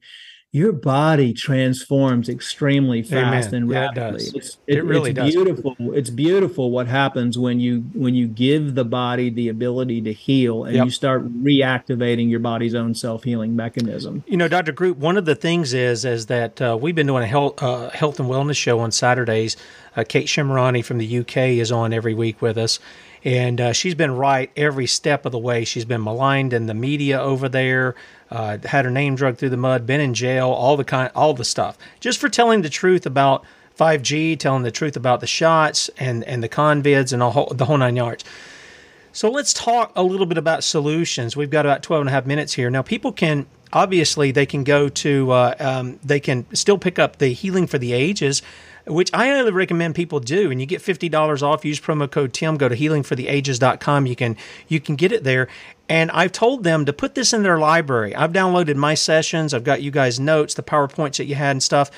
[0.52, 3.54] your body transforms extremely fast Amen.
[3.54, 4.24] and rapidly.
[4.24, 5.36] Yeah, it, it's, it, it really it's does.
[5.36, 5.76] beautiful.
[5.94, 10.64] It's beautiful what happens when you when you give the body the ability to heal
[10.64, 10.86] and yep.
[10.86, 14.24] you start reactivating your body's own self healing mechanism.
[14.26, 14.72] You know, Dr.
[14.72, 17.92] Group, one of the things is is that uh, we've been doing a health uh,
[17.92, 19.56] health and wellness show on Saturdays.
[19.96, 22.80] Uh, Kate Shemirani from the UK is on every week with us
[23.24, 25.66] and uh, she's been right every step of the way.
[25.66, 27.96] She's been maligned in the media over there,
[28.32, 31.34] uh, had her name dragged through the mud, been in jail, all the kind, all
[31.34, 33.44] the stuff, just for telling the truth about
[33.78, 37.78] 5G, telling the truth about the shots and and the convids and all, the whole
[37.78, 38.24] nine yards.
[39.12, 41.36] So let's talk a little bit about solutions.
[41.36, 42.70] We've got about 12 and a half minutes here.
[42.70, 47.18] Now, people can obviously they can go to uh, um, they can still pick up
[47.18, 48.42] the healing for the ages
[48.90, 50.52] which I highly recommend people do.
[50.52, 51.64] And you get fifty dollars off.
[51.64, 52.58] Use promo code Tim.
[52.58, 54.06] Go to healingfortheages.com.
[54.06, 54.38] You can
[54.68, 55.48] you can get it there.
[55.88, 58.16] And I've told them to put this in their library.
[58.16, 59.54] I've downloaded my sessions.
[59.54, 61.90] I've got you guys notes, the powerpoints that you had and stuff,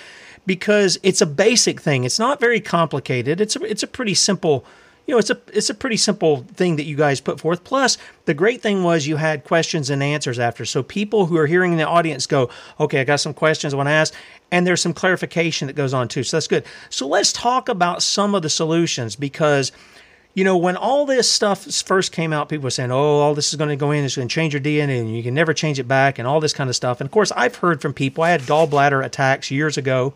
[0.45, 2.03] because it's a basic thing.
[2.03, 3.41] It's not very complicated.
[3.41, 4.65] It's a, it's a pretty simple
[5.07, 7.63] you know, it's a it's a pretty simple thing that you guys put forth.
[7.63, 11.47] Plus, the great thing was you had questions and answers after, so people who are
[11.47, 12.49] hearing the audience go,
[12.79, 14.13] "Okay, I got some questions I want to ask,"
[14.51, 16.23] and there's some clarification that goes on too.
[16.23, 16.65] So that's good.
[16.89, 19.71] So let's talk about some of the solutions because.
[20.33, 23.49] You know, when all this stuff first came out, people were saying, "Oh, all this
[23.49, 24.05] is going to go in.
[24.05, 26.39] It's going to change your DNA, and you can never change it back," and all
[26.39, 27.01] this kind of stuff.
[27.01, 28.23] And of course, I've heard from people.
[28.23, 30.13] I had gallbladder attacks years ago,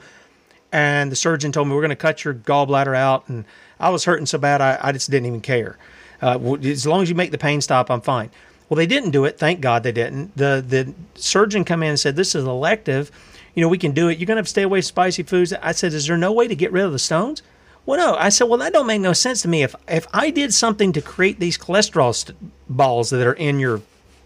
[0.71, 3.43] and the surgeon told me we're going to cut your gallbladder out, and
[3.79, 5.77] I was hurting so bad I, I just didn't even care.
[6.21, 8.29] Uh, as long as you make the pain stop, I'm fine.
[8.69, 9.37] Well, they didn't do it.
[9.37, 10.35] Thank God they didn't.
[10.35, 13.11] The the surgeon come in and said, "This is elective.
[13.53, 14.17] You know, we can do it.
[14.17, 16.47] You're to have to stay away from spicy foods." I said, "Is there no way
[16.47, 17.43] to get rid of the stones?"
[17.85, 18.15] Well, no.
[18.15, 19.61] I said, "Well, that don't make no sense to me.
[19.61, 23.81] If if I did something to create these cholesterol st- balls that are in your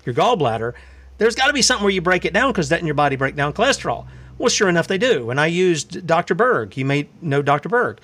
[0.05, 0.73] your gallbladder,
[1.17, 3.17] there's got to be something where you break it down because that in your body
[3.17, 4.05] break down cholesterol."
[4.37, 5.31] Well, sure enough, they do.
[5.31, 6.33] And I used Dr.
[6.33, 6.77] Berg.
[6.77, 7.67] You may know Dr.
[7.67, 7.99] Berg.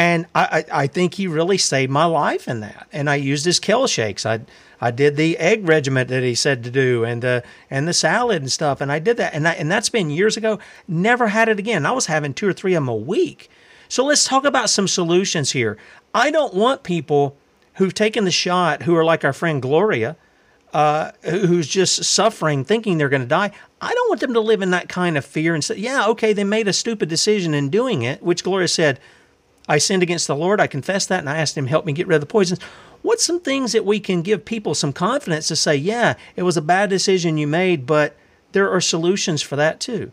[0.00, 2.88] And I, I, think he really saved my life in that.
[2.90, 4.24] And I used his kale shakes.
[4.24, 4.40] I
[4.80, 8.40] I did the egg regiment that he said to do, and the and the salad
[8.40, 8.80] and stuff.
[8.80, 10.58] And I did that, and I, and that's been years ago.
[10.88, 11.84] Never had it again.
[11.84, 13.50] I was having two or three of them a week.
[13.90, 15.76] So let's talk about some solutions here.
[16.14, 17.36] I don't want people
[17.74, 20.16] who've taken the shot who are like our friend Gloria,
[20.72, 23.50] uh, who's just suffering, thinking they're going to die.
[23.82, 26.32] I don't want them to live in that kind of fear and say, "Yeah, okay,
[26.32, 28.98] they made a stupid decision in doing it," which Gloria said
[29.70, 30.60] I sinned against the Lord.
[30.60, 32.60] I confessed that and I asked Him, help me get rid of the poisons.
[33.02, 36.56] What's some things that we can give people some confidence to say, yeah, it was
[36.56, 38.16] a bad decision you made, but
[38.50, 40.10] there are solutions for that too.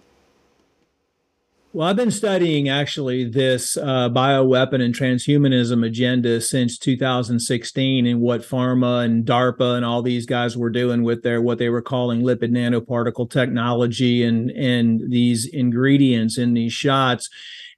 [1.73, 8.41] Well, I've been studying actually this uh, bioweapon and transhumanism agenda since 2016 and what
[8.41, 12.21] pharma and DARPA and all these guys were doing with their what they were calling
[12.21, 17.29] lipid nanoparticle technology and and these ingredients in these shots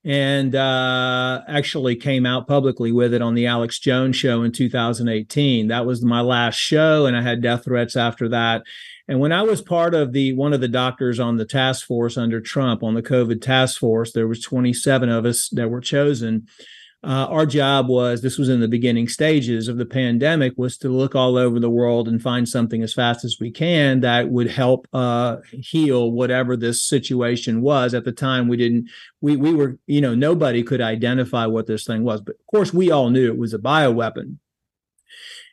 [0.05, 5.67] and uh, actually came out publicly with it on the Alex Jones show in 2018.
[5.67, 8.63] That was my last show, and I had death threats after that.
[9.07, 12.17] And when I was part of the one of the doctors on the task force
[12.17, 16.47] under Trump on the COVID task force, there was 27 of us that were chosen.
[17.01, 20.89] Uh, our job was this was in the beginning stages of the pandemic was to
[20.89, 24.51] look all over the world and find something as fast as we can that would
[24.51, 28.89] help uh, heal whatever this situation was at the time we didn't
[29.21, 32.73] we we were you know nobody could identify what this thing was but of course
[32.73, 34.35] we all knew it was a bioweapon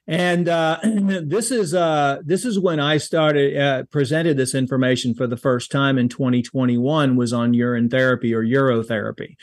[0.09, 5.27] and uh, this is uh, this is when I started uh, presented this information for
[5.27, 9.37] the first time in 2021 was on urine therapy or urotherapy.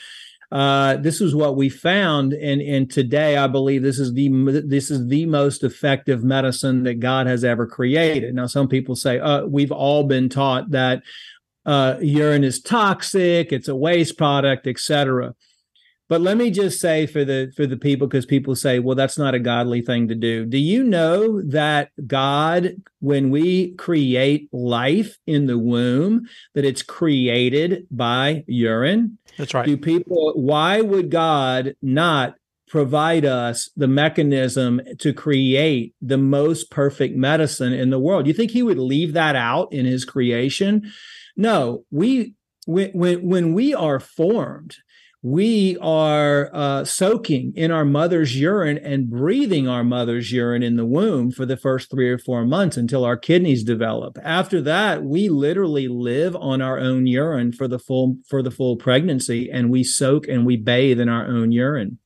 [0.54, 4.30] Uh, this is what we found, and and today I believe this is the
[4.64, 8.36] this is the most effective medicine that God has ever created.
[8.36, 11.02] Now, some people say uh, we've all been taught that
[11.66, 15.34] uh, urine is toxic, it's a waste product, etc.
[16.14, 19.18] But let me just say for the for the people because people say, well, that's
[19.18, 20.46] not a godly thing to do.
[20.46, 27.88] Do you know that God, when we create life in the womb, that it's created
[27.90, 29.18] by urine?
[29.40, 29.66] That's right.
[29.66, 32.36] Do people why would God not
[32.68, 38.28] provide us the mechanism to create the most perfect medicine in the world?
[38.28, 40.92] You think he would leave that out in his creation?
[41.36, 42.36] No, we
[42.68, 44.76] when when, when we are formed
[45.24, 50.86] we are uh, soaking in our mother's urine and breathing our mother's urine in the
[50.86, 54.20] womb for the first three or four months until our kidneys develop.
[54.22, 58.76] After that, we literally live on our own urine for the full for the full
[58.76, 62.00] pregnancy, and we soak and we bathe in our own urine.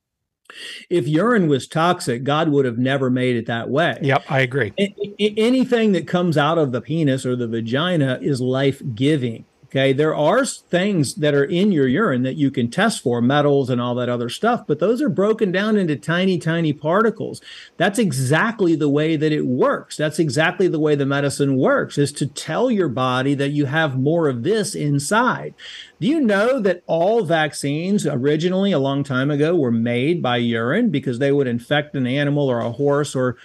[0.87, 3.97] If urine was toxic, God would have never made it that way.
[4.01, 4.73] Yep, I agree.
[5.19, 9.45] Anything that comes out of the penis or the vagina is life giving.
[9.69, 13.69] Okay, there are things that are in your urine that you can test for, metals
[13.69, 17.41] and all that other stuff, but those are broken down into tiny, tiny particles.
[17.75, 19.97] That's exactly the way that it works.
[19.97, 23.99] That's exactly the way the medicine works, is to tell your body that you have
[23.99, 25.53] more of this inside.
[25.99, 30.91] Do you know that all vaccines originally, a long time ago, were made by urine
[30.91, 33.35] because they would infect an animal or a horse or,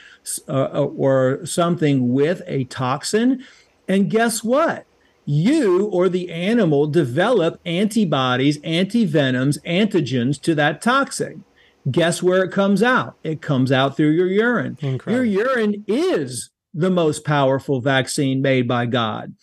[0.49, 3.45] uh, or something with a toxin?
[3.89, 4.87] And guess what?
[5.25, 11.45] You or the animal develop antibodies, antivenoms, antigens to that toxin.
[11.91, 13.17] Guess where it comes out?
[13.25, 14.79] It comes out through your urine.
[14.81, 15.25] Incredible.
[15.25, 19.35] Your urine is the most powerful vaccine made by God.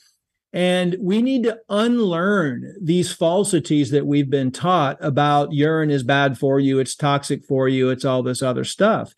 [0.51, 6.39] And we need to unlearn these falsities that we've been taught about urine is bad
[6.39, 9.13] for you, it's toxic for you, it's all this other stuff.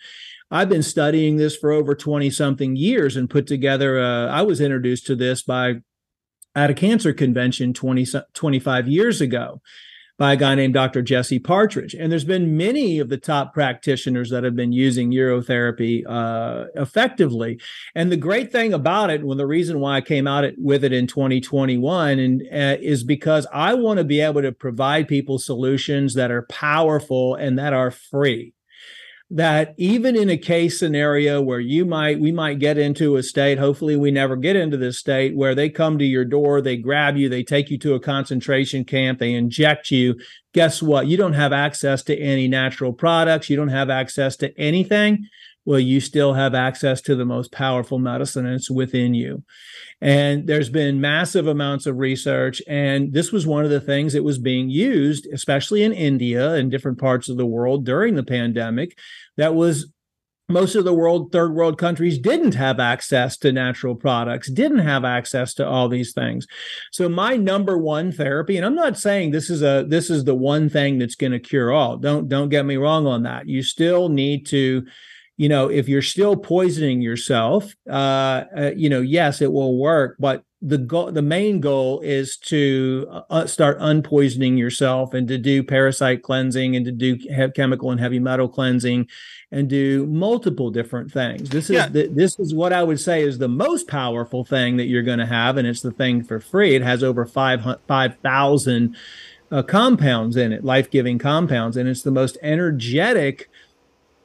[0.49, 4.59] I've been studying this for over 20 something years and put together, uh, I was
[4.59, 5.75] introduced to this by
[6.55, 9.61] at a cancer convention 20, 25 years ago
[10.21, 11.01] by a guy named Dr.
[11.01, 11.95] Jesse Partridge.
[11.95, 17.59] And there's been many of the top practitioners that have been using urotherapy uh, effectively.
[17.95, 20.93] And the great thing about it, well, the reason why I came out with it
[20.93, 26.13] in 2021 and uh, is because I want to be able to provide people solutions
[26.13, 28.53] that are powerful and that are free
[29.33, 33.57] that even in a case scenario where you might we might get into a state
[33.57, 37.15] hopefully we never get into this state where they come to your door they grab
[37.15, 40.19] you they take you to a concentration camp they inject you
[40.53, 41.07] guess what?
[41.07, 45.29] You don't have access to any natural products you don't have access to anything
[45.65, 49.43] well you still have access to the most powerful medicine and it's within you.
[50.01, 52.61] And there's been massive amounts of research.
[52.67, 56.71] And this was one of the things that was being used, especially in India and
[56.71, 58.97] different parts of the world during the pandemic,
[59.37, 59.91] that was
[60.51, 65.05] most of the world third world countries didn't have access to natural products didn't have
[65.05, 66.45] access to all these things.
[66.91, 70.35] So my number one therapy and i'm not saying this is a this is the
[70.35, 71.97] one thing that's going to cure all.
[71.97, 73.47] Don't don't get me wrong on that.
[73.47, 74.85] You still need to
[75.41, 80.15] you know, if you're still poisoning yourself, uh, uh, you know, yes, it will work,
[80.19, 85.63] but the goal, the main goal is to uh, start unpoisoning yourself and to do
[85.63, 87.17] parasite cleansing and to do
[87.55, 89.07] chemical and heavy metal cleansing
[89.51, 91.49] and do multiple different things.
[91.49, 91.87] This is yeah.
[91.87, 95.17] the, this is what I would say is the most powerful thing that you're going
[95.17, 96.75] to have, and it's the thing for free.
[96.75, 98.95] It has over five five thousand
[99.51, 103.49] uh, compounds in it, life giving compounds, and it's the most energetic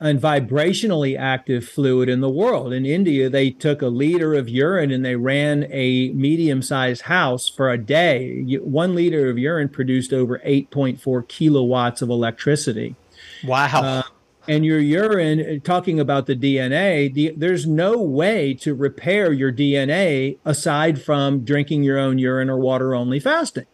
[0.00, 2.72] and vibrationally active fluid in the world.
[2.72, 7.48] In India, they took a liter of urine and they ran a medium sized house
[7.48, 8.42] for a day.
[8.60, 12.94] One liter of urine produced over 8.4 kilowatts of electricity.
[13.44, 13.82] Wow.
[13.82, 14.02] Uh,
[14.48, 20.38] and your urine, talking about the DNA, the, there's no way to repair your DNA
[20.44, 23.66] aside from drinking your own urine or water only fasting.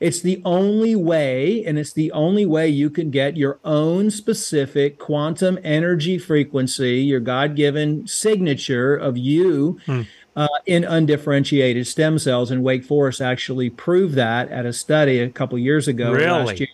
[0.00, 4.98] It's the only way, and it's the only way you can get your own specific
[4.98, 9.78] quantum energy frequency, your God given signature of you.
[9.86, 10.02] Hmm.
[10.36, 15.30] Uh, in undifferentiated stem cells, and Wake Forest actually proved that at a study a
[15.30, 16.10] couple years ago.
[16.10, 16.26] Really?
[16.26, 16.68] Last year.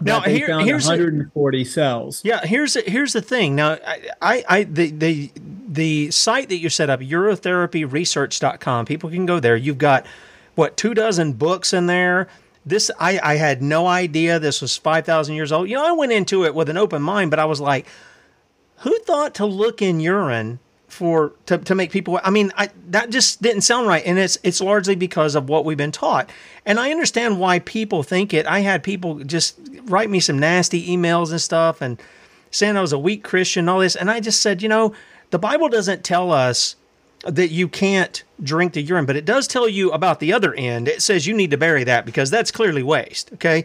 [0.00, 2.22] Now here, here's 140 a, cells.
[2.24, 3.54] Yeah, here's here's the thing.
[3.54, 3.78] Now,
[4.22, 5.30] I, I, the the
[5.68, 8.86] the site that you set up, urotherapyresearch.com.
[8.86, 9.56] People can go there.
[9.56, 10.06] You've got
[10.54, 12.28] what two dozen books in there.
[12.64, 15.68] This I, I had no idea this was five thousand years old.
[15.68, 17.86] You know, I went into it with an open mind, but I was like,
[18.78, 20.60] who thought to look in urine
[20.92, 24.36] for to, to make people I mean I, that just didn't sound right and it's
[24.42, 26.28] it's largely because of what we've been taught
[26.66, 30.86] and I understand why people think it I had people just write me some nasty
[30.94, 31.98] emails and stuff and
[32.50, 34.92] saying I was a weak Christian all this and I just said you know
[35.30, 36.76] the Bible doesn't tell us
[37.24, 40.88] that you can't drink the urine, but it does tell you about the other end.
[40.88, 43.32] It says you need to bury that because that's clearly waste.
[43.34, 43.64] Okay.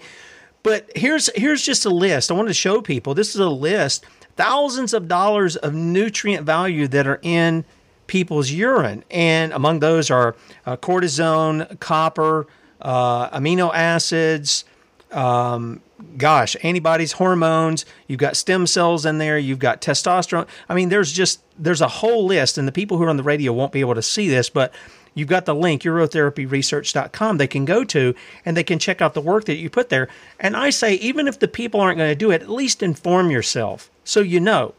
[0.64, 2.30] But here's here's just a list.
[2.30, 3.14] I want to show people.
[3.14, 4.06] This is a list,
[4.36, 7.64] thousands of dollars of nutrient value that are in
[8.08, 10.36] people's urine, and among those are
[10.66, 12.48] uh, cortisone, copper,
[12.82, 14.66] uh, amino acids,
[15.12, 15.82] um,
[16.18, 20.48] gosh, antibodies, hormones, you've got stem cells in there, you've got testosterone.
[20.70, 23.24] I mean, there's just there's a whole list, and the people who are on the
[23.24, 24.74] radio won't be able to see this, but
[25.14, 28.14] you've got the link urotherapyresearch.com they can go to
[28.46, 30.08] and they can check out the work that you put there.
[30.40, 33.32] And I say even if the people aren't going to do it, at least inform
[33.32, 34.76] yourself so you know.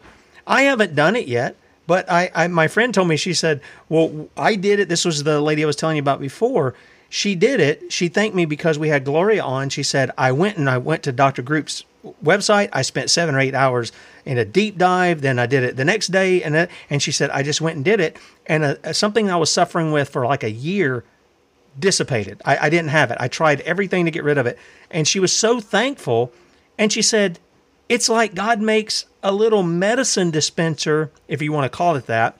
[0.46, 1.56] I haven't done it yet.
[1.88, 4.90] But I, I, my friend told me, she said, Well, I did it.
[4.90, 6.74] This was the lady I was telling you about before
[7.08, 7.92] she did it.
[7.92, 9.70] She thanked me because we had Gloria on.
[9.70, 11.42] She said, I went and I went to Dr.
[11.42, 11.84] Group's
[12.22, 12.68] website.
[12.72, 13.92] I spent seven or eight hours
[14.24, 15.22] in a deep dive.
[15.22, 16.42] Then I did it the next day.
[16.42, 18.18] And, uh, and she said, I just went and did it.
[18.46, 21.04] And uh, something I was suffering with for like a year
[21.78, 22.42] dissipated.
[22.44, 23.16] I, I didn't have it.
[23.20, 24.58] I tried everything to get rid of it.
[24.90, 26.32] And she was so thankful.
[26.76, 27.38] And she said,
[27.88, 32.38] It's like God makes a little medicine dispenser, if you want to call it that,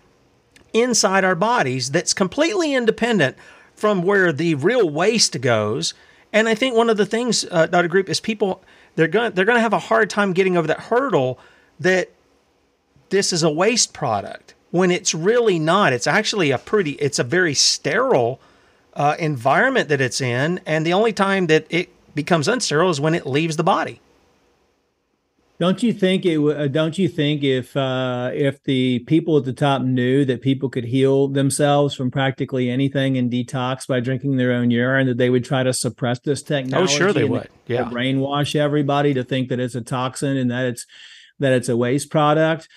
[0.74, 3.36] inside our bodies that's completely independent
[3.78, 5.94] from where the real waste goes.
[6.32, 7.88] And I think one of the things, uh, Dr.
[7.88, 8.62] Group, is people
[8.96, 11.38] they're going they're going to have a hard time getting over that hurdle
[11.80, 12.10] that
[13.10, 15.92] this is a waste product when it's really not.
[15.92, 18.40] It's actually a pretty it's a very sterile
[18.94, 23.14] uh, environment that it's in, and the only time that it becomes unsterile is when
[23.14, 24.00] it leaves the body.
[25.58, 26.38] Don't you think it?
[26.38, 30.68] Uh, don't you think if uh, if the people at the top knew that people
[30.68, 35.30] could heal themselves from practically anything and detox by drinking their own urine, that they
[35.30, 36.94] would try to suppress this technology?
[36.94, 37.48] Oh, sure they would.
[37.66, 40.86] Yeah, brainwash everybody to think that it's a toxin and that it's
[41.40, 42.68] that it's a waste product.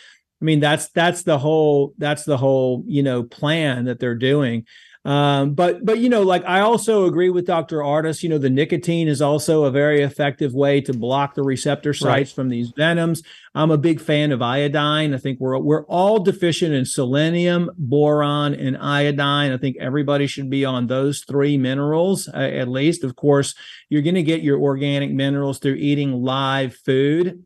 [0.42, 4.66] I mean, that's that's the whole that's the whole you know plan that they're doing.
[5.04, 7.80] Um, but but you know, like I also agree with Dr.
[7.80, 8.22] Ardis.
[8.22, 12.06] You know, the nicotine is also a very effective way to block the receptor sites
[12.06, 12.30] right.
[12.30, 13.24] from these venoms.
[13.56, 15.16] I'm a big fan of iodine.
[15.16, 19.52] I think we're we're all deficient in selenium, boron, and iodine.
[19.52, 23.04] I think everybody should be on those three minerals uh, at least.
[23.04, 23.56] Of course,
[23.90, 27.44] you're going to get your organic minerals through eating live food.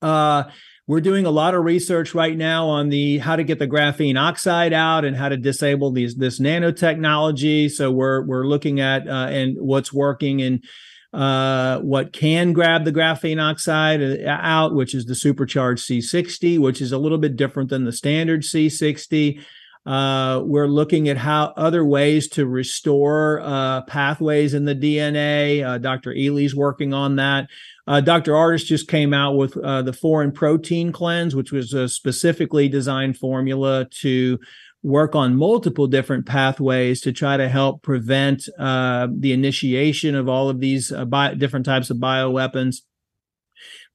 [0.00, 0.44] Uh,
[0.88, 4.18] we're doing a lot of research right now on the how to get the graphene
[4.18, 7.70] oxide out and how to disable these this nanotechnology.
[7.70, 10.64] So we're we're looking at uh, and what's working and
[11.12, 16.80] uh, what can grab the graphene oxide uh, out, which is the supercharged C60, which
[16.80, 19.42] is a little bit different than the standard C60.
[19.88, 25.64] Uh, we're looking at how other ways to restore uh, pathways in the DNA.
[25.64, 26.12] Uh, Dr.
[26.12, 27.48] Ealy's working on that.
[27.88, 28.32] Uh, Dr.
[28.32, 33.16] Ardis just came out with uh, the foreign protein cleanse, which was a specifically designed
[33.16, 34.38] formula to
[34.82, 40.50] work on multiple different pathways to try to help prevent uh, the initiation of all
[40.50, 42.82] of these uh, bi- different types of bioweapons.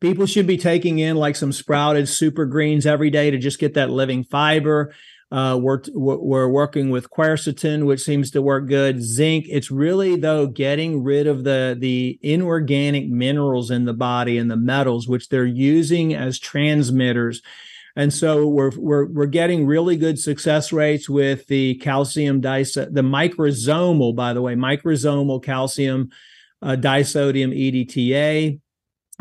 [0.02, 3.76] People should be taking in like some sprouted super greens every day to just get
[3.76, 4.92] that living fiber.
[5.32, 9.02] Uh, we're we're working with quercetin, which seems to work good.
[9.02, 9.46] Zinc.
[9.50, 14.56] It's really though getting rid of the the inorganic minerals in the body and the
[14.56, 17.42] metals, which they're using as transmitters.
[17.96, 23.04] And so we're we're we're getting really good success rates with the calcium dis the
[23.04, 26.10] microsomal, by the way, microsomal calcium
[26.62, 28.60] uh, disodium EDTA.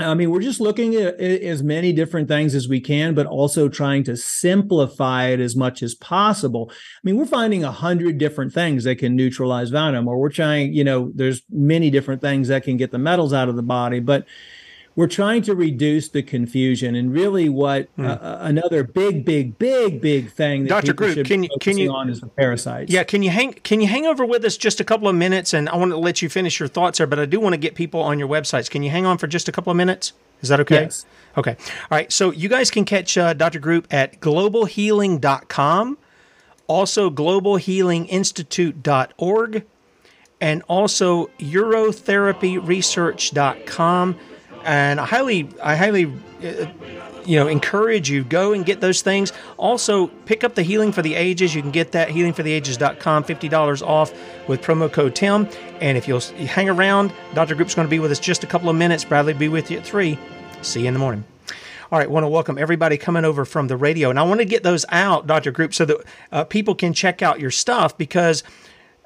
[0.02, 3.68] I mean, we're just looking at as many different things as we can, but also
[3.68, 6.70] trying to simplify it as much as possible.
[6.70, 10.72] I mean, we're finding a hundred different things that can neutralize venom, or we're trying,
[10.72, 14.00] you know, there's many different things that can get the metals out of the body,
[14.00, 14.26] but
[14.94, 18.06] we're trying to reduce the confusion and really what mm.
[18.06, 20.92] uh, another big big big big thing that Dr.
[20.92, 22.92] Group, can you can you on is the parasites.
[22.92, 25.54] Yeah, can you hang can you hang over with us just a couple of minutes
[25.54, 27.58] and I want to let you finish your thoughts there but I do want to
[27.58, 28.70] get people on your websites.
[28.70, 30.12] Can you hang on for just a couple of minutes?
[30.42, 30.82] Is that okay?
[30.82, 31.06] Yes.
[31.36, 31.52] Okay.
[31.52, 32.10] All right.
[32.12, 33.60] So you guys can catch uh, Dr.
[33.60, 35.98] Group at globalhealing.com,
[36.66, 39.64] also globalhealinginstitute.org,
[40.40, 44.18] and also urotherapyresearch.com
[44.64, 46.66] and I highly, I highly, uh,
[47.24, 49.32] you know, encourage you go and get those things.
[49.56, 51.54] Also, pick up the Healing for the Ages.
[51.54, 54.12] You can get that healingfortheages.com, fifty dollars off
[54.48, 55.48] with promo code Tim.
[55.80, 58.68] And if you'll hang around, Doctor Group's going to be with us just a couple
[58.68, 59.04] of minutes.
[59.04, 60.18] Bradley will be with you at three.
[60.62, 61.24] See you in the morning.
[61.90, 64.46] All right, want to welcome everybody coming over from the radio, and I want to
[64.46, 65.98] get those out, Doctor Group, so that
[66.32, 68.42] uh, people can check out your stuff because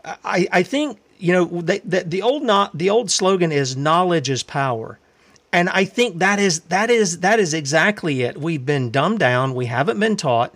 [0.04, 4.30] I, I think you know the, the, the old not the old slogan is knowledge
[4.30, 5.00] is power
[5.52, 8.38] and I think that is that is that is exactly it.
[8.38, 9.54] We've been dumbed down.
[9.54, 10.54] We haven't been taught.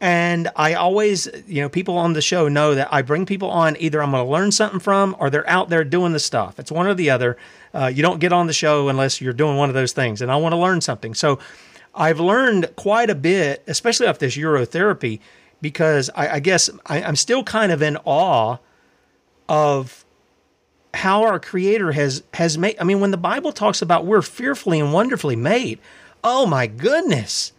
[0.00, 3.76] And I always, you know, people on the show know that I bring people on
[3.78, 6.58] either I'm going to learn something from or they're out there doing the stuff.
[6.58, 7.38] It's one or the other.
[7.72, 10.20] Uh, you don't get on the show unless you're doing one of those things.
[10.20, 11.14] And I want to learn something.
[11.14, 11.38] So
[11.94, 15.20] I've learned quite a bit, especially off this urotherapy,
[15.62, 18.58] because I, I guess I, I'm still kind of in awe
[19.48, 20.03] of
[20.94, 24.80] how our creator has has made I mean when the Bible talks about we're fearfully
[24.80, 25.78] and wonderfully made
[26.24, 27.52] oh my goodness.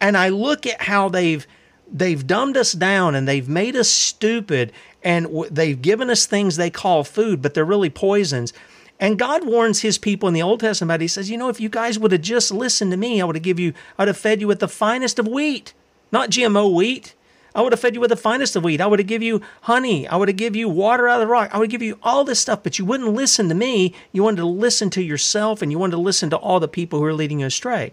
[0.00, 1.46] And I look at how they've
[1.90, 4.72] they've dumbed us down and they've made us stupid
[5.02, 8.52] and w- they've given us things they call food but they're really poisons.
[9.00, 11.68] And God warns his people in the Old Testament he says you know if you
[11.68, 14.40] guys would have just listened to me I would have give you I'd have fed
[14.40, 15.72] you with the finest of wheat
[16.12, 17.14] not GMO wheat
[17.54, 18.80] I would have fed you with the finest of wheat.
[18.80, 20.08] I would have give you honey.
[20.08, 21.50] I would have give you water out of the rock.
[21.52, 23.94] I would give you all this stuff, but you wouldn't listen to me.
[24.12, 26.98] You wanted to listen to yourself and you wanted to listen to all the people
[26.98, 27.92] who are leading you astray.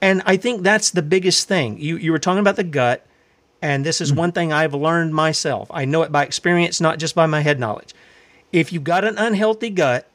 [0.00, 1.78] And I think that's the biggest thing.
[1.78, 3.06] You you were talking about the gut,
[3.60, 4.18] and this is mm-hmm.
[4.18, 5.68] one thing I've learned myself.
[5.70, 7.94] I know it by experience, not just by my head knowledge.
[8.52, 10.08] If you've got an unhealthy gut,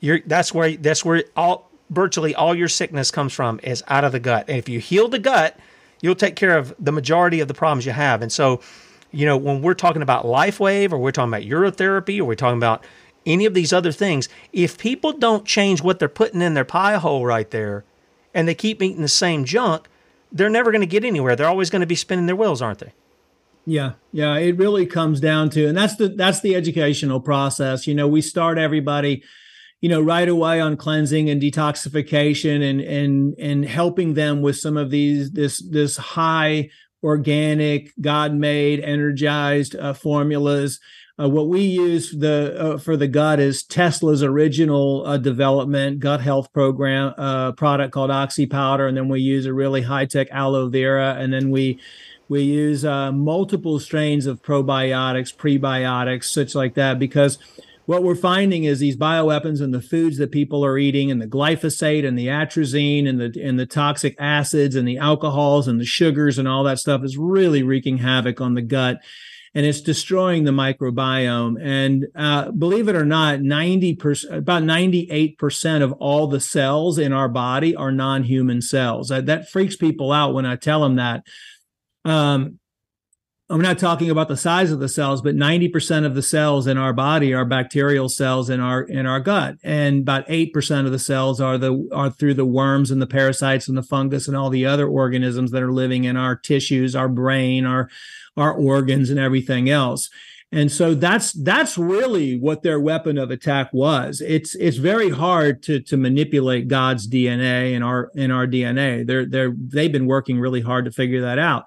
[0.00, 4.12] you're that's where that's where all virtually all your sickness comes from is out of
[4.12, 4.46] the gut.
[4.48, 5.58] And if you heal the gut,
[6.06, 8.22] you'll take care of the majority of the problems you have.
[8.22, 8.60] And so,
[9.10, 12.58] you know, when we're talking about LifeWave or we're talking about urotherapy or we're talking
[12.58, 12.84] about
[13.26, 16.96] any of these other things, if people don't change what they're putting in their pie
[16.96, 17.84] hole right there
[18.32, 19.88] and they keep eating the same junk,
[20.30, 21.34] they're never going to get anywhere.
[21.34, 22.92] They're always going to be spinning their wheels, aren't they?
[23.68, 27.88] Yeah, yeah, it really comes down to and that's the that's the educational process.
[27.88, 29.24] You know, we start everybody
[29.80, 34.76] you know right away on cleansing and detoxification and and and helping them with some
[34.76, 36.68] of these this this high
[37.02, 40.80] organic god made energized uh, formulas.
[41.18, 46.20] Uh, what we use the uh, for the gut is Tesla's original uh, development gut
[46.20, 50.28] health program uh, product called Oxy Powder, and then we use a really high tech
[50.30, 51.78] aloe vera, and then we
[52.28, 57.38] we use uh, multiple strains of probiotics, prebiotics, such like that, because
[57.86, 61.26] what we're finding is these bioweapons and the foods that people are eating and the
[61.26, 65.84] glyphosate and the atrazine and the and the toxic acids and the alcohols and the
[65.84, 69.00] sugars and all that stuff is really wreaking havoc on the gut
[69.56, 71.56] and it's destroying the microbiome.
[71.58, 77.30] And uh, believe it or not 90% about 98% of all the cells in our
[77.30, 79.08] body are non-human cells.
[79.08, 81.24] That, that freaks people out when i tell them that.
[82.04, 82.58] Um,
[83.48, 86.76] I'm not talking about the size of the cells, but 90% of the cells in
[86.78, 90.98] our body are bacterial cells in our in our gut, and about 8% of the
[90.98, 94.50] cells are the are through the worms and the parasites and the fungus and all
[94.50, 97.88] the other organisms that are living in our tissues, our brain, our
[98.36, 100.10] our organs, and everything else.
[100.50, 104.20] And so that's that's really what their weapon of attack was.
[104.20, 109.06] It's it's very hard to to manipulate God's DNA in our in our DNA.
[109.06, 111.66] They're they're they've been working really hard to figure that out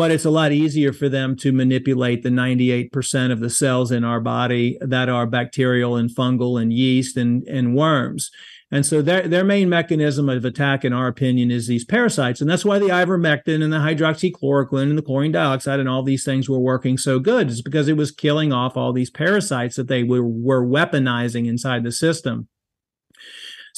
[0.00, 4.02] but it's a lot easier for them to manipulate the 98% of the cells in
[4.02, 8.30] our body that are bacterial and fungal and yeast and, and worms.
[8.70, 12.40] And so their, their main mechanism of attack, in our opinion, is these parasites.
[12.40, 16.24] And that's why the ivermectin and the hydroxychloroquine and the chlorine dioxide and all these
[16.24, 19.88] things were working so good, is because it was killing off all these parasites that
[19.88, 22.48] they were, were weaponizing inside the system.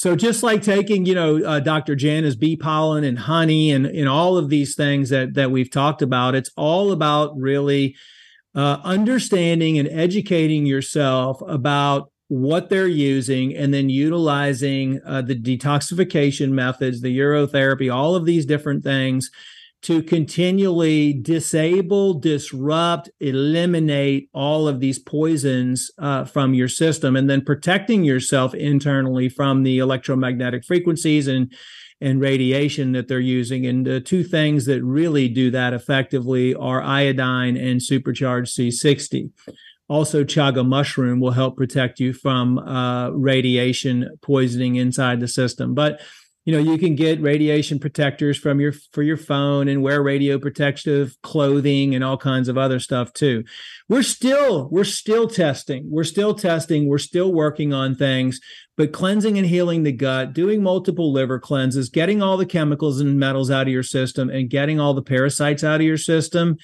[0.03, 1.95] So just like taking, you know, uh, Dr.
[1.95, 6.01] Jana's bee pollen and honey and, and all of these things that that we've talked
[6.01, 7.95] about, it's all about really
[8.53, 16.49] uh, understanding and educating yourself about what they're using, and then utilizing uh, the detoxification
[16.49, 19.31] methods, the urotherapy, all of these different things
[19.83, 27.43] to continually disable, disrupt, eliminate all of these poisons uh, from your system, and then
[27.43, 31.53] protecting yourself internally from the electromagnetic frequencies and
[32.01, 33.65] and radiation that they're using.
[33.65, 39.31] And the two things that really do that effectively are iodine and supercharged C60.
[39.87, 45.73] Also, chaga mushroom will help protect you from uh, radiation poisoning inside the system.
[45.73, 46.01] But
[46.45, 50.37] you know you can get radiation protectors from your for your phone and wear radio
[50.37, 53.43] protective clothing and all kinds of other stuff too.
[53.87, 55.89] We're still we're still testing.
[55.89, 56.87] We're still testing.
[56.87, 58.39] We're still working on things.
[58.75, 63.19] But cleansing and healing the gut doing multiple liver cleanses getting all the chemicals and
[63.19, 66.57] metals out of your system and getting all the parasites out of your system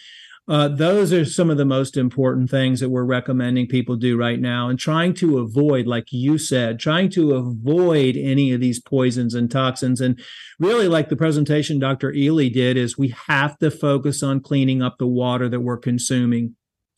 [0.49, 4.39] uh, those are some of the most important things that we're recommending people do right
[4.39, 9.35] now and trying to avoid, like you said, trying to avoid any of these poisons
[9.35, 10.01] and toxins.
[10.01, 10.19] And
[10.57, 12.11] really, like the presentation Dr.
[12.11, 16.55] Ealy did, is we have to focus on cleaning up the water that we're consuming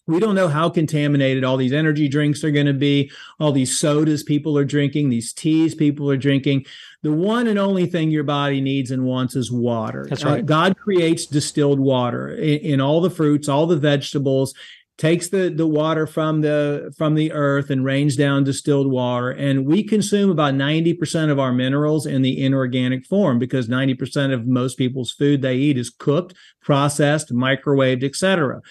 [0.08, 3.78] we don't know how contaminated all these energy drinks are going to be, all these
[3.78, 6.66] sodas people are drinking, these teas people are drinking.
[7.04, 10.06] The one and only thing your body needs and wants is water.
[10.10, 10.40] That's right.
[10.40, 14.54] Uh, God creates distilled water in, in all the fruits, all the vegetables
[15.02, 19.66] takes the the water from the from the earth and rains down distilled water and
[19.66, 24.78] we consume about 90% of our minerals in the inorganic form because 90% of most
[24.78, 28.62] people's food they eat is cooked processed microwaved etc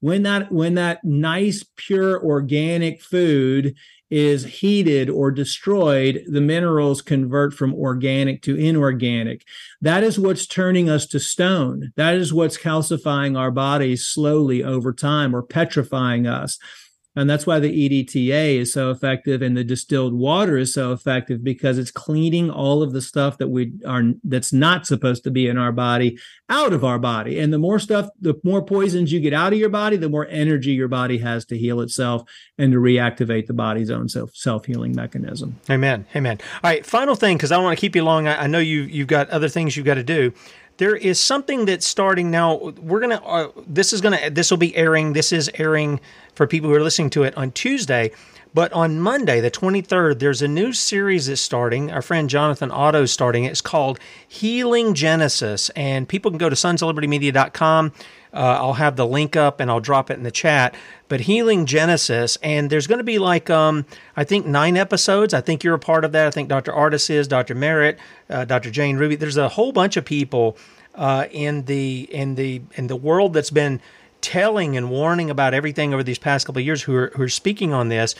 [0.00, 3.74] when that when that nice pure organic food
[4.10, 9.44] is heated or destroyed the minerals convert from organic to inorganic.
[9.82, 11.92] That is what's turning us to stone.
[11.96, 16.58] That is what's calcifying our bodies slowly over time or petrifying us
[17.18, 21.42] and that's why the EDTA is so effective and the distilled water is so effective
[21.42, 25.48] because it's cleaning all of the stuff that we are that's not supposed to be
[25.48, 26.16] in our body
[26.48, 27.40] out of our body.
[27.40, 30.28] And the more stuff, the more poisons you get out of your body, the more
[30.30, 32.22] energy your body has to heal itself
[32.56, 35.58] and to reactivate the body's own self self healing mechanism.
[35.68, 36.06] Amen.
[36.14, 36.38] Amen.
[36.62, 36.86] All right.
[36.86, 38.28] Final thing, because I don't want to keep you long.
[38.28, 40.32] I, I know you you've got other things you've got to do
[40.78, 42.56] there is something that's starting now.
[42.56, 43.16] We're gonna.
[43.16, 44.30] Uh, this is gonna.
[44.30, 45.12] This will be airing.
[45.12, 46.00] This is airing
[46.38, 48.12] for people who are listening to it on Tuesday.
[48.54, 51.90] But on Monday, the 23rd, there's a new series that's starting.
[51.90, 53.44] Our friend Jonathan Otto is starting.
[53.44, 55.68] It's called Healing Genesis.
[55.70, 57.92] And people can go to sonsoflibertymedia.com.
[58.32, 60.76] Uh, I'll have the link up and I'll drop it in the chat.
[61.08, 63.84] But Healing Genesis, and there's going to be like, um,
[64.16, 65.34] I think, nine episodes.
[65.34, 66.26] I think you're a part of that.
[66.28, 66.72] I think Dr.
[66.72, 67.54] Ardis is, Dr.
[67.54, 67.98] Merritt,
[68.30, 68.70] uh, Dr.
[68.70, 69.16] Jane Ruby.
[69.16, 70.56] There's a whole bunch of people
[70.94, 73.80] uh, in the in the in the world that's been
[74.20, 77.28] telling and warning about everything over these past couple of years who are, who are
[77.28, 78.14] speaking on this.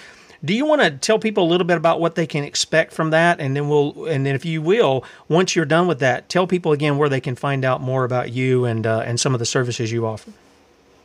[0.45, 3.11] Do you want to tell people a little bit about what they can expect from
[3.11, 6.47] that, and then we'll, and then if you will, once you're done with that, tell
[6.47, 9.41] people again where they can find out more about you and uh, and some of
[9.41, 10.31] the services you offer.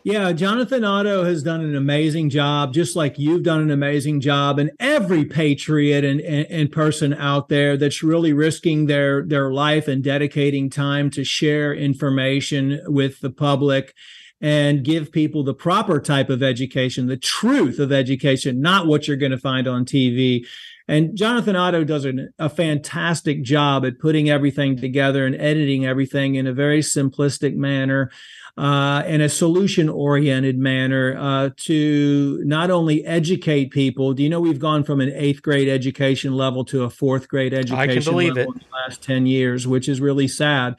[0.04, 4.60] Yeah, Jonathan Otto has done an amazing job, just like you've done an amazing job,
[4.60, 9.88] and every patriot and, and, and, person out there that's really risking their their life
[9.88, 13.96] and dedicating time to share information with the public
[14.42, 19.18] and give people the proper type of education, the truth of education, not what you're
[19.18, 20.46] going to find on TV.
[20.88, 26.36] And Jonathan Otto does an, a fantastic job at putting everything together and editing everything
[26.36, 28.12] in a very simplistic manner.
[28.56, 34.14] Uh, in a solution oriented manner uh, to not only educate people.
[34.14, 37.52] Do you know we've gone from an eighth grade education level to a fourth grade
[37.52, 38.58] education I can believe level it.
[38.58, 40.76] in the last 10 years, which is really sad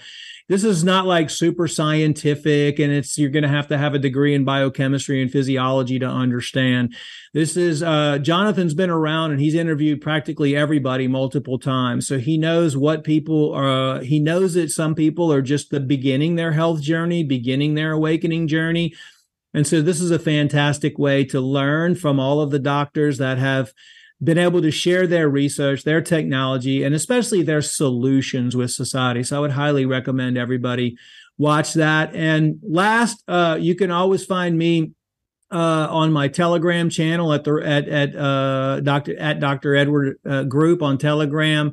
[0.49, 3.99] this is not like super scientific and it's you're going to have to have a
[3.99, 6.95] degree in biochemistry and physiology to understand.
[7.33, 12.39] This is uh, jonathan's been around and he's interviewed practically everybody multiple times so he
[12.39, 16.81] knows what people are he knows that some people are just the beginning their health
[16.81, 18.95] journey beginning their awakening journey
[19.53, 23.39] and so this is a fantastic way to learn from all of the doctors that
[23.39, 23.73] have
[24.23, 29.23] been able to share their research, their technology, and especially their solutions with society.
[29.23, 30.97] So I would highly recommend everybody
[31.39, 32.15] watch that.
[32.15, 34.93] And last, uh, you can always find me
[35.51, 40.43] uh, on my Telegram channel at the at at uh, Doctor at Doctor Edward uh,
[40.45, 41.73] Group on Telegram,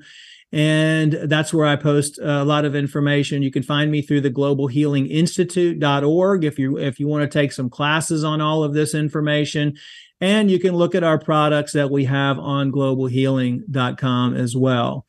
[0.52, 3.42] and that's where I post a lot of information.
[3.42, 7.40] You can find me through the Global Healing Institute.org if you if you want to
[7.40, 9.76] take some classes on all of this information.
[10.22, 15.06] And you can look at our products that we have on globalhealing.com as well.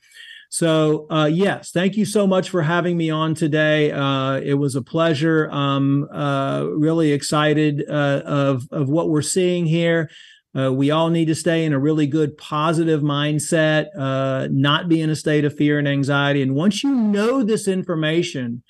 [0.48, 3.90] So, uh, yes, thank you so much for having me on today.
[3.90, 5.48] Uh, it was a pleasure.
[5.50, 10.10] I'm uh, really excited uh, of, of what we're seeing here.
[10.54, 15.00] Uh, we all need to stay in a really good positive mindset, uh, not be
[15.00, 16.42] in a state of fear and anxiety.
[16.42, 18.62] And once you know this information,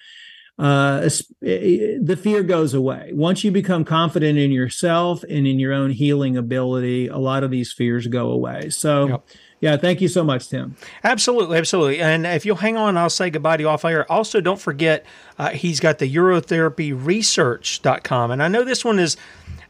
[0.59, 1.09] uh,
[1.41, 3.11] the fear goes away.
[3.15, 7.51] Once you become confident in yourself and in your own healing ability, a lot of
[7.51, 8.71] these fears go away.
[8.71, 9.27] So, yep.
[9.63, 10.75] Yeah, thank you so much, Tim.
[11.05, 12.01] Absolutely, absolutely.
[12.01, 14.11] And if you'll hang on, I'll say goodbye to you off air.
[14.11, 15.07] Also, don't forget,
[15.39, 18.31] uh, he's got the urotherapyresearch.com.
[18.33, 19.17] And I know this one is,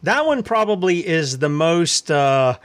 [0.02, 2.56] that one probably is the most uh,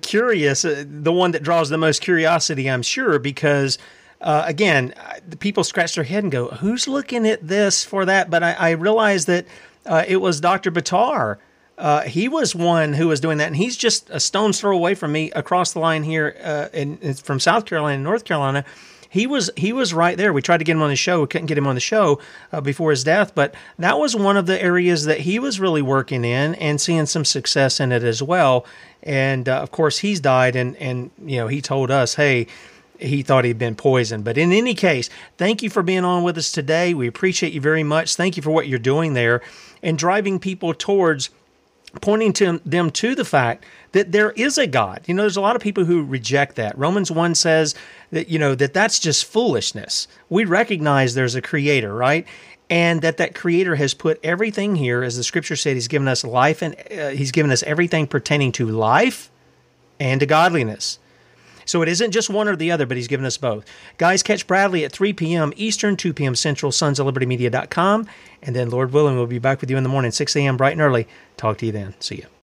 [0.00, 3.78] curious, uh, the one that draws the most curiosity, I'm sure, because.
[4.20, 4.94] Uh, again,
[5.28, 8.52] the people scratch their head and go, "Who's looking at this for that?" But I,
[8.52, 9.46] I realized that
[9.84, 10.70] uh, it was Dr.
[10.70, 11.38] Buttar
[11.78, 14.94] uh, he was one who was doing that, and he's just a stone's throw away
[14.94, 18.64] from me across the line here uh, in, in, from South Carolina, North Carolina.
[19.08, 20.32] He was he was right there.
[20.32, 21.20] We tried to get him on the show.
[21.20, 22.20] We couldn't get him on the show
[22.52, 25.82] uh, before his death, but that was one of the areas that he was really
[25.82, 28.66] working in and seeing some success in it as well.
[29.02, 32.46] And uh, of course, he's died, and and you know he told us, hey
[32.98, 34.24] he thought he'd been poisoned.
[34.24, 36.94] But in any case, thank you for being on with us today.
[36.94, 38.16] We appreciate you very much.
[38.16, 39.42] Thank you for what you're doing there
[39.82, 41.30] and driving people towards
[42.00, 45.02] pointing to them to the fact that there is a God.
[45.06, 46.76] You know, there's a lot of people who reject that.
[46.76, 47.74] Romans 1 says
[48.10, 50.08] that, you know, that that's just foolishness.
[50.28, 52.26] We recognize there's a creator, right?
[52.68, 56.24] And that that creator has put everything here, as the scripture said, he's given us
[56.24, 59.30] life and uh, he's given us everything pertaining to life
[60.00, 60.98] and to godliness.
[61.66, 63.66] So it isn't just one or the other, but he's given us both.
[63.98, 65.52] Guys, catch Bradlee at 3 p.m.
[65.56, 66.34] Eastern, 2 p.m.
[66.34, 68.06] Central, sons of liberty media.com.
[68.42, 70.56] And then, Lord willing, we'll be back with you in the morning, 6 a.m.
[70.56, 71.06] bright and early.
[71.36, 71.94] Talk to you then.
[72.00, 72.26] See you.